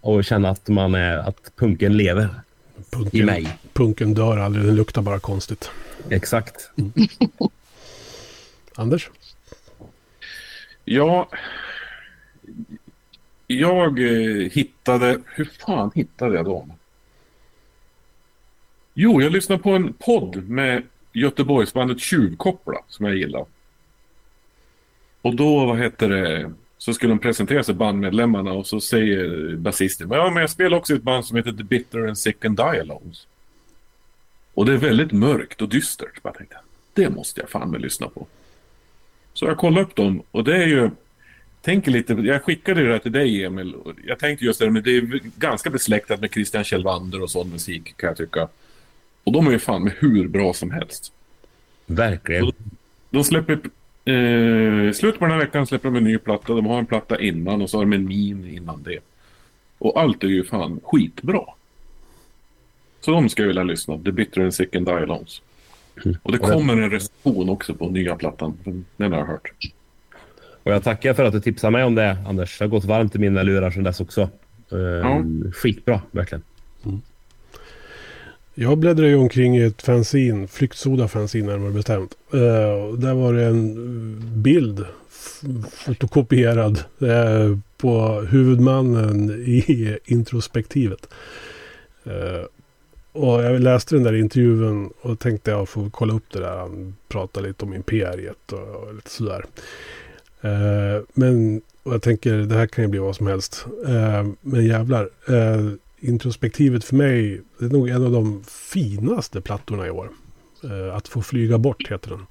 [0.00, 2.28] och känna att man är, att punken lever
[2.90, 3.58] Punken, i mig.
[3.72, 5.70] Punken dör aldrig, den luktar bara konstigt.
[6.10, 6.70] Exakt.
[8.74, 9.10] Anders?
[10.84, 11.28] Ja,
[13.46, 15.18] jag eh, hittade...
[15.24, 16.72] Hur fan hittade jag dem?
[18.98, 20.82] Jo, jag lyssnade på en podd med
[21.12, 23.44] Göteborgsbandet Tjuvkoppla som jag gillar.
[25.22, 30.08] Och då, vad heter det, så skulle de presentera sig bandmedlemmarna och så säger basisten
[30.10, 32.56] ja men jag spelar också i ett band som heter The Bitter and Sick and
[32.56, 33.26] Dialogues.
[34.54, 36.20] Och det är väldigt mörkt och dystert.
[36.22, 36.56] Jag tänkte,
[36.94, 38.26] det måste jag fan med lyssna på.
[39.32, 40.90] Så jag kollade upp dem och det är ju
[41.62, 43.74] tänker lite, jag skickade det till dig Emil.
[44.06, 47.96] Jag tänkte just det, men det är ganska besläktat med Christian Kjellvander och sån musik
[47.96, 48.48] kan jag tycka.
[49.26, 51.12] Och de är ju fan med hur bra som helst.
[51.86, 52.52] Verkligen.
[53.10, 53.52] De släpper,
[54.04, 56.54] eh, slutet på den här veckan släpper de en ny platta.
[56.54, 58.98] De har en platta innan och så har de en min innan det.
[59.78, 61.40] Och allt är ju fan skitbra.
[63.00, 63.98] Så de ska jag vilja lyssna.
[63.98, 65.42] The Bitter and Sick and Dialogues.
[66.22, 68.58] Och det kommer en recension också på nya plattan.
[68.96, 69.52] Den har jag hört.
[70.62, 72.58] Och jag tackar för att du tipsade mig om det, Anders.
[72.58, 74.28] Det har gått varmt i mina lurar sedan dess också.
[74.72, 76.42] Ehm, Skitbra, verkligen.
[78.58, 82.14] Jag bläddrade ju omkring i ett fanzine, Flyktsoda fanzine närmare bestämt.
[82.34, 84.84] Uh, där var det en bild
[85.72, 91.08] fotokopierad uh, på huvudmannen i introspektivet.
[92.06, 92.46] Uh,
[93.12, 96.56] och jag läste den där intervjun och tänkte jag får kolla upp det där.
[96.56, 99.44] Han pratade lite om imperiet och, och lite sådär.
[100.44, 103.66] Uh, men och jag tänker det här kan ju bli vad som helst.
[103.88, 105.10] Uh, men jävlar.
[106.06, 110.10] Introspektivet för mig det är nog en av de finaste plattorna i år.
[110.64, 112.26] Eh, att få flyga bort heter den.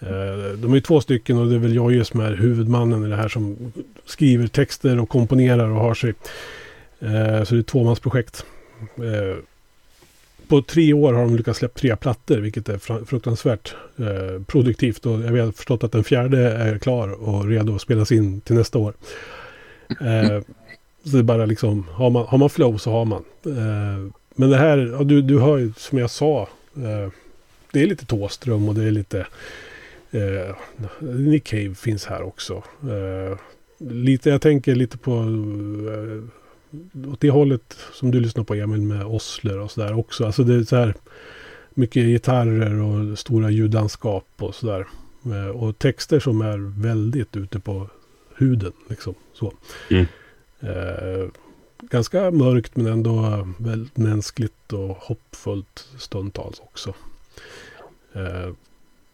[0.00, 3.16] Eh, de är två stycken och det är väl Jojje som är huvudmannen i det
[3.16, 3.72] här som
[4.04, 6.14] skriver texter och komponerar och har sig.
[7.00, 8.44] Eh, så det är ett tvåmansprojekt
[10.50, 15.06] på tre år har de lyckats släppa tre plattor, vilket är fruktansvärt eh, produktivt.
[15.06, 18.56] Och jag har förstått att den fjärde är klar och redo att spelas in till
[18.56, 18.94] nästa år.
[21.04, 23.24] Så det är bara liksom, har man, har man flow så har man.
[23.46, 27.12] Eh, men det här, ja, du, du hör ju som jag sa, eh,
[27.72, 29.26] det är lite Tåström och det är lite
[30.10, 30.56] eh,
[30.98, 32.62] Nick Cave finns här också.
[32.82, 33.38] Eh,
[33.78, 39.04] lite, jag tänker lite på eh, åt det hållet som du lyssnar på Emil med
[39.04, 40.26] Osler och sådär också.
[40.26, 40.94] Alltså det är så här
[41.74, 44.86] mycket gitarrer och stora ljudlandskap och sådär.
[45.24, 47.88] Eh, och texter som är väldigt ute på
[48.36, 49.14] huden liksom.
[49.32, 49.52] Så.
[49.90, 50.06] Mm.
[50.60, 51.28] Eh,
[51.80, 56.94] ganska mörkt men ändå väldigt mänskligt och hoppfullt stundtals också.
[58.12, 58.52] Eh,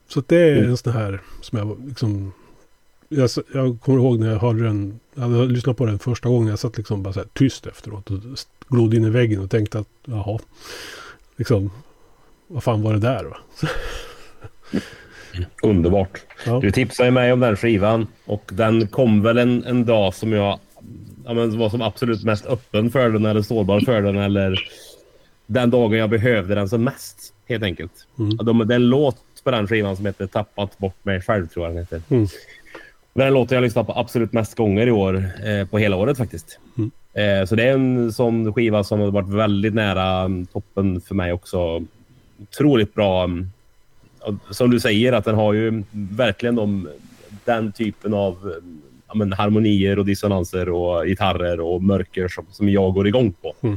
[0.08, 0.70] så det är mm.
[0.70, 2.32] en sån här som jag liksom
[3.08, 5.00] jag, jag kommer ihåg när jag hörde den.
[5.14, 6.48] Jag lyssnat på den första gången.
[6.48, 8.10] Jag satt liksom bara så här tyst efteråt.
[8.10, 8.18] Och
[8.68, 10.38] glodde in i väggen och tänkte att jaha.
[11.36, 11.70] Liksom.
[12.46, 13.36] Vad fan var det där va?
[15.62, 16.20] Underbart.
[16.46, 16.60] Ja.
[16.60, 18.06] Du tipsade mig om den skivan.
[18.24, 20.58] Och den kom väl en, en dag som jag
[21.26, 23.26] ja, men, var som absolut mest öppen för den.
[23.26, 24.18] Eller sårbar för den.
[24.18, 24.68] Eller
[25.46, 27.32] den dagen jag behövde den som mest.
[27.48, 27.92] Helt enkelt.
[28.18, 28.36] Mm.
[28.36, 31.66] De, det är en låt på den skivan som heter Tappat bort mig själv tror
[31.66, 32.02] jag den heter.
[32.08, 32.26] Mm.
[33.14, 36.58] Den låten jag lyssnat på absolut mest gånger i år, eh, på hela året faktiskt.
[36.78, 36.90] Mm.
[37.12, 41.14] Eh, så det är en sån skiva som har varit väldigt nära um, toppen för
[41.14, 41.84] mig också.
[42.42, 43.24] Otroligt bra.
[43.24, 43.50] Um,
[44.50, 46.88] som du säger, att den har ju verkligen de,
[47.44, 52.68] den typen av um, ja, men, harmonier och dissonanser och gitarrer och mörker som, som
[52.68, 53.54] jag går igång på.
[53.60, 53.76] Mm.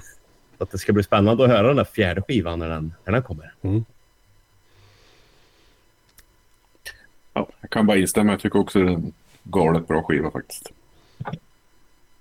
[0.58, 3.14] Så att det ska bli spännande att höra den där fjärde skivan när den, när
[3.14, 3.54] den kommer.
[3.62, 3.86] Mm.
[7.34, 8.32] Ja, jag kan bara instämma.
[8.32, 9.14] Jag tycker också den
[9.44, 10.72] galet bra skiva faktiskt.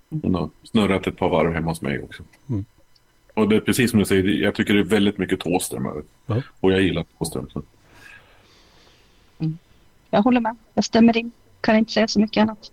[0.09, 2.23] Den har snurrat ett par varv hemma hos mig också.
[2.49, 2.65] Mm.
[3.33, 6.03] Och det är precis som du säger, jag tycker det är väldigt mycket Thåström över.
[6.25, 6.41] Ja.
[6.59, 7.47] Och jag gillar Thåström.
[9.39, 9.57] Mm.
[10.09, 10.55] Jag håller med.
[10.73, 11.31] Jag stämmer in.
[11.61, 12.71] Kan inte säga så mycket annat.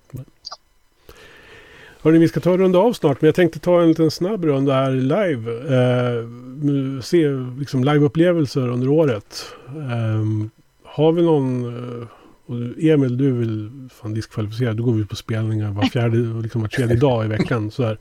[2.02, 4.44] Hörrni, vi ska ta en runda av snart, men jag tänkte ta en liten snabb
[4.44, 5.52] runda här live.
[5.76, 7.28] Eh, se
[7.58, 9.46] liksom liveupplevelser under året.
[9.68, 10.48] Eh,
[10.84, 12.08] har vi någon eh,
[12.46, 14.76] och Emil, du är väl fan diskvalificerad.
[14.76, 17.70] Du går väl på spelningar var fjärde, liksom var tredje dag i veckan.
[17.70, 17.98] Sådär.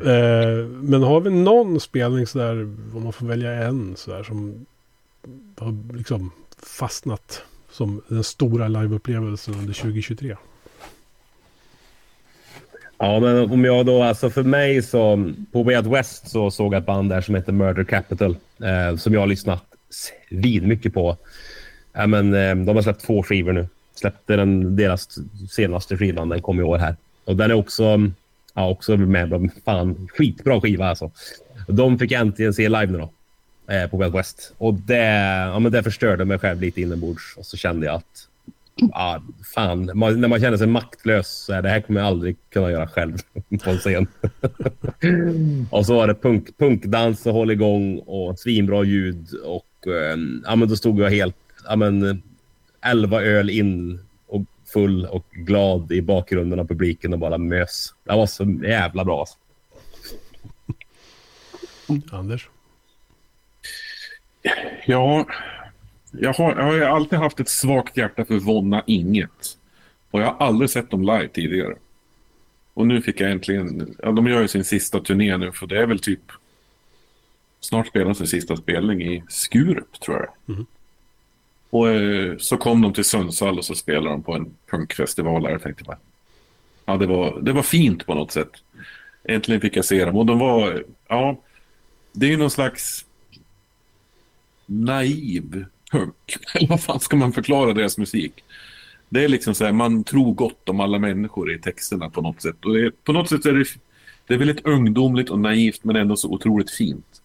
[0.00, 2.62] Eh, men har vi någon spelning sådär,
[2.94, 4.66] om man får välja en sådär som
[5.58, 6.30] har liksom
[6.62, 7.42] fastnat
[7.76, 10.36] som den stora liveupplevelsen under 2023?
[12.98, 16.74] Ja, men om jag då, alltså för mig så, på Way Out West så såg
[16.74, 19.64] jag ett band där som heter Murder Capital, eh, som jag har lyssnat
[20.62, 21.16] mycket på.
[21.92, 23.68] Ja, men, eh, de har släppt två skivor nu.
[23.94, 25.18] Släppte den, deras
[25.50, 26.96] senaste skivan, den kom i år här.
[27.24, 28.10] Och den är också,
[28.54, 29.50] ja, också med.
[29.64, 31.10] Fan, skitbra skiva alltså.
[31.68, 33.10] De fick äntligen se live nu då.
[33.68, 34.52] Eh, på Wild West.
[34.58, 35.04] Och det,
[35.52, 37.36] ja, men det förstörde mig själv lite inombords.
[37.36, 38.28] Och så kände jag att
[38.92, 39.20] ah,
[39.54, 43.18] fan, man, när man känner sig maktlös det här kommer jag aldrig kunna göra själv
[43.64, 44.06] på en scen.
[45.70, 49.34] och så var det punk, punkdans och håll igång och svinbra ljud.
[49.44, 51.36] Och eh, ja, men då stod jag helt
[51.68, 52.22] ja, men,
[52.80, 54.42] 11 öl in och
[54.72, 57.94] full och glad i bakgrunden av publiken och bara mös.
[58.04, 59.20] Det var så jävla bra.
[59.20, 59.36] Alltså.
[62.16, 62.48] Anders?
[64.86, 65.26] Ja,
[66.10, 69.58] jag har, jag har alltid haft ett svagt hjärta för Vonna Inget.
[70.10, 71.74] Och jag har aldrig sett dem live tidigare.
[72.74, 75.78] Och nu fick jag äntligen, ja de gör ju sin sista turné nu för det
[75.78, 76.20] är väl typ
[77.60, 80.54] snart spelas sin sista spelning i Skurup tror jag.
[80.54, 80.66] Mm.
[81.70, 85.50] Och eh, så kom de till Sundsvall och så spelade de på en punkfestival där.
[85.50, 85.98] Jag tänkte bara,
[86.84, 88.50] ja, det, var, det var fint på något sätt.
[89.24, 90.16] Äntligen fick jag se dem.
[90.16, 91.36] Och de var, ja,
[92.12, 93.06] det är ju någon slags
[94.66, 95.64] naiv.
[96.54, 98.44] Eller vad fan ska man förklara deras musik?
[99.08, 102.42] Det är liksom så här, man tror gott om alla människor i texterna på något
[102.42, 102.64] sätt.
[102.64, 103.66] Och det, på något sätt är det,
[104.26, 107.22] det är väldigt ungdomligt och naivt men ändå så otroligt fint.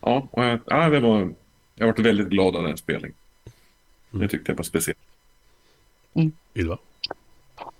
[0.00, 1.34] Ja, och jag, ja, det var,
[1.74, 3.16] jag varit väldigt glad av den spelningen.
[4.10, 4.98] Det tyckte jag var speciellt.
[6.54, 6.78] Ylva?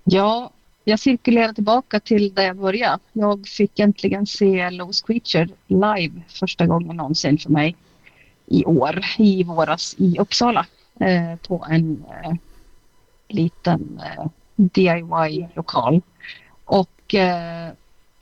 [0.05, 0.51] Ja,
[0.85, 2.99] jag cirkulerar tillbaka till där jag började.
[3.13, 7.77] Jag fick äntligen se Lost Creature live första gången någonsin för mig
[8.47, 10.67] i år, i våras i Uppsala
[11.01, 12.33] eh, på en eh,
[13.29, 14.27] liten eh,
[14.57, 16.03] DIY-lokal.
[16.65, 17.69] Och eh,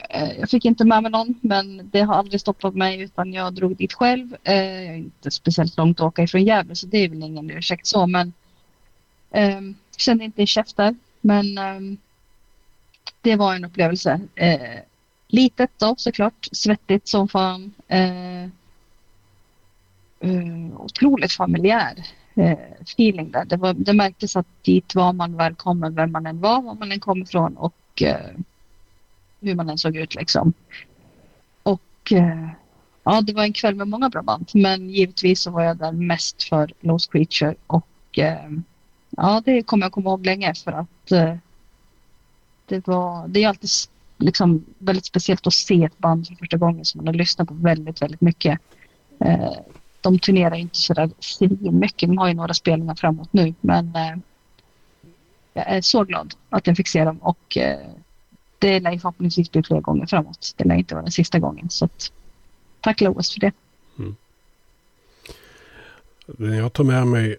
[0.09, 3.53] eh, jag fick inte med mig någon, men det har aldrig stoppat mig utan jag
[3.53, 4.35] drog dit själv.
[4.43, 7.51] Eh, jag är inte speciellt långt att åka ifrån Gävle så det är väl ingen
[7.51, 8.33] ursäkt så, men
[9.31, 9.61] eh,
[9.97, 10.99] kände inte i käften.
[11.21, 11.97] Men eh,
[13.21, 14.21] det var en upplevelse.
[14.35, 14.79] Eh,
[15.27, 17.73] litet då såklart, svettigt som fan.
[17.87, 18.49] Eh,
[20.25, 22.05] Eh, otroligt familjär
[22.35, 23.45] eh, feeling där.
[23.45, 26.91] Det, var, det märktes att dit var man välkommen vem man än var, var man
[26.91, 28.31] än kom ifrån och eh,
[29.41, 30.53] hur man än såg ut liksom.
[31.63, 32.49] Och eh,
[33.03, 35.91] ja, det var en kväll med många bra band, men givetvis så var jag där
[35.91, 38.51] mest för Lost Creature och eh,
[39.09, 41.35] ja, det kommer jag komma ihåg länge för att eh,
[42.65, 43.69] det var, det är alltid
[44.17, 47.53] liksom väldigt speciellt att se ett band för första gången som man har lyssnat på
[47.53, 48.59] väldigt, väldigt mycket.
[49.19, 49.53] Eh,
[50.05, 51.09] de turnerar ju inte sådär
[51.71, 52.09] mycket.
[52.09, 54.17] De har ju några spelningar framåt nu, men eh,
[55.53, 57.79] jag är så glad att jag fick se dem och eh,
[58.59, 60.53] det lär ju förhoppningsvis bli fler gånger framåt.
[60.57, 61.69] Det lär inte vara den sista gången.
[61.69, 62.11] Så att,
[62.81, 63.51] tack Lois för det.
[63.99, 64.15] Mm.
[66.27, 67.37] Den jag tar med mig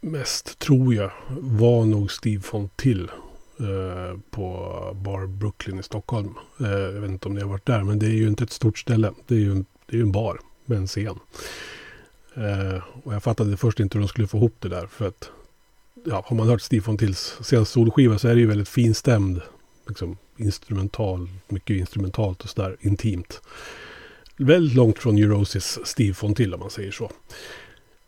[0.00, 1.10] mest, tror jag,
[1.40, 3.10] var nog Steve Fontill
[3.60, 4.46] eh, på
[5.04, 6.34] Bar Brooklyn i Stockholm.
[6.60, 8.52] Eh, jag vet inte om ni har varit där, men det är ju inte ett
[8.52, 9.12] stort ställe.
[9.26, 10.40] Det är ju en, det är ju en bar
[10.70, 11.18] med en scen.
[12.34, 14.86] Eh, och jag fattade först inte hur de skulle få ihop det där.
[14.86, 15.30] För att,
[16.04, 19.40] ja, har man hört Steve Fontills senaste solskiva så är det ju väldigt finstämd.
[19.88, 23.40] Liksom instrumental, mycket instrumentalt och sådär intimt.
[24.36, 27.10] Väldigt långt från Neurosis Steve Fontill om man säger så.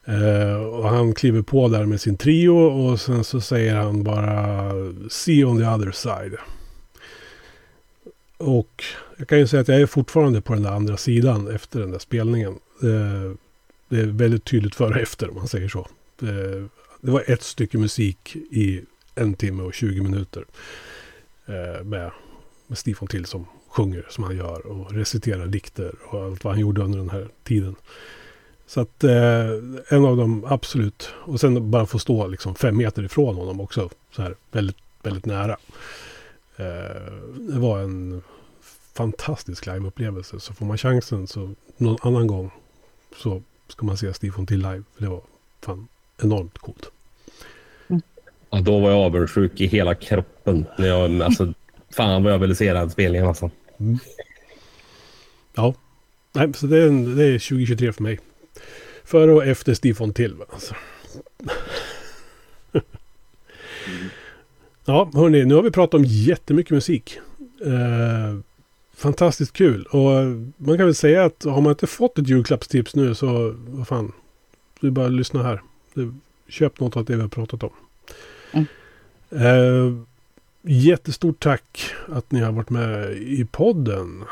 [0.05, 4.73] Eh, och han kliver på där med sin trio och sen så säger han bara
[5.11, 6.37] See on the other side.
[8.43, 8.85] Och
[9.17, 11.91] jag kan ju säga att jag är fortfarande på den där andra sidan efter den
[11.91, 12.59] där spelningen.
[13.89, 15.89] Det är väldigt tydligt före och efter om man säger så.
[17.01, 18.83] Det var ett stycke musik i
[19.15, 20.45] en timme och 20 minuter.
[21.47, 22.11] Eh, med,
[22.67, 26.61] med Stefan Fontill som sjunger som han gör och reciterar dikter och allt vad han
[26.61, 27.77] gjorde under den här tiden.
[28.67, 29.49] Så att eh,
[29.89, 31.11] en av dem absolut.
[31.15, 33.91] Och sen bara få stå liksom fem meter ifrån honom också.
[34.17, 35.57] Så här väldigt, väldigt nära.
[36.57, 38.23] Eh, det var en
[38.95, 40.41] fantastisk liveupplevelse.
[40.41, 42.51] Så får man chansen så någon annan gång
[43.17, 44.83] så ska man se Steve till live.
[44.95, 45.23] För det var
[45.61, 45.89] fan
[46.23, 46.91] enormt coolt.
[48.51, 50.67] Ja, då var jag avundsjuk i hela kroppen.
[50.79, 51.55] När jag, alltså,
[51.91, 53.51] fan vad jag ville se den spelningen alltså.
[55.55, 55.75] Ja,
[56.33, 58.21] nej, så det är, en, det är 2023 för mig.
[59.05, 60.07] Före och efter Steve
[60.39, 60.75] va, Alltså.
[64.85, 67.19] Ja, hörni, nu har vi pratat om jättemycket musik.
[67.65, 68.39] Eh,
[68.95, 69.87] fantastiskt kul.
[69.87, 70.11] Och
[70.57, 74.13] man kan väl säga att har man inte fått ett julklappstips nu så vad fan.
[74.81, 75.63] Du bara lyssna här.
[75.95, 76.15] Du,
[76.49, 77.71] köp något av det vi har pratat om.
[78.53, 78.67] Mm.
[79.31, 79.99] Eh,
[80.63, 84.25] jättestort tack att ni har varit med i podden.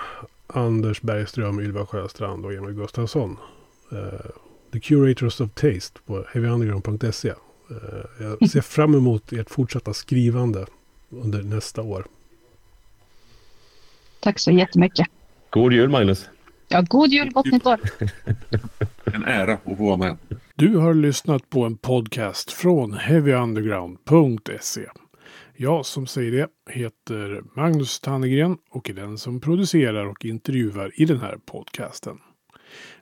[0.47, 3.37] Anders Bergström, Ylva Sjöstrand och Emil Gustafsson.
[3.93, 4.31] Eh,
[4.73, 7.33] The Curators of Taste på heavyunderground.se.
[7.71, 10.67] Eh, jag ser fram emot ert fortsatta skrivande
[11.09, 12.07] under nästa år.
[14.21, 15.07] Tack så jättemycket.
[15.51, 16.29] God jul Magnus.
[16.69, 17.81] Ja, god jul, gott nytt år.
[19.05, 20.17] En ära att få vara med.
[20.55, 24.87] Du har lyssnat på en podcast från heavyunderground.se.
[25.57, 31.05] Jag som säger det heter Magnus Tannegren och är den som producerar och intervjuar i
[31.05, 32.19] den här podcasten.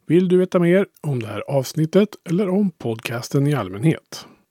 [0.07, 4.27] Vill du veta mer om det här avsnittet eller om podcasten i allmänhet?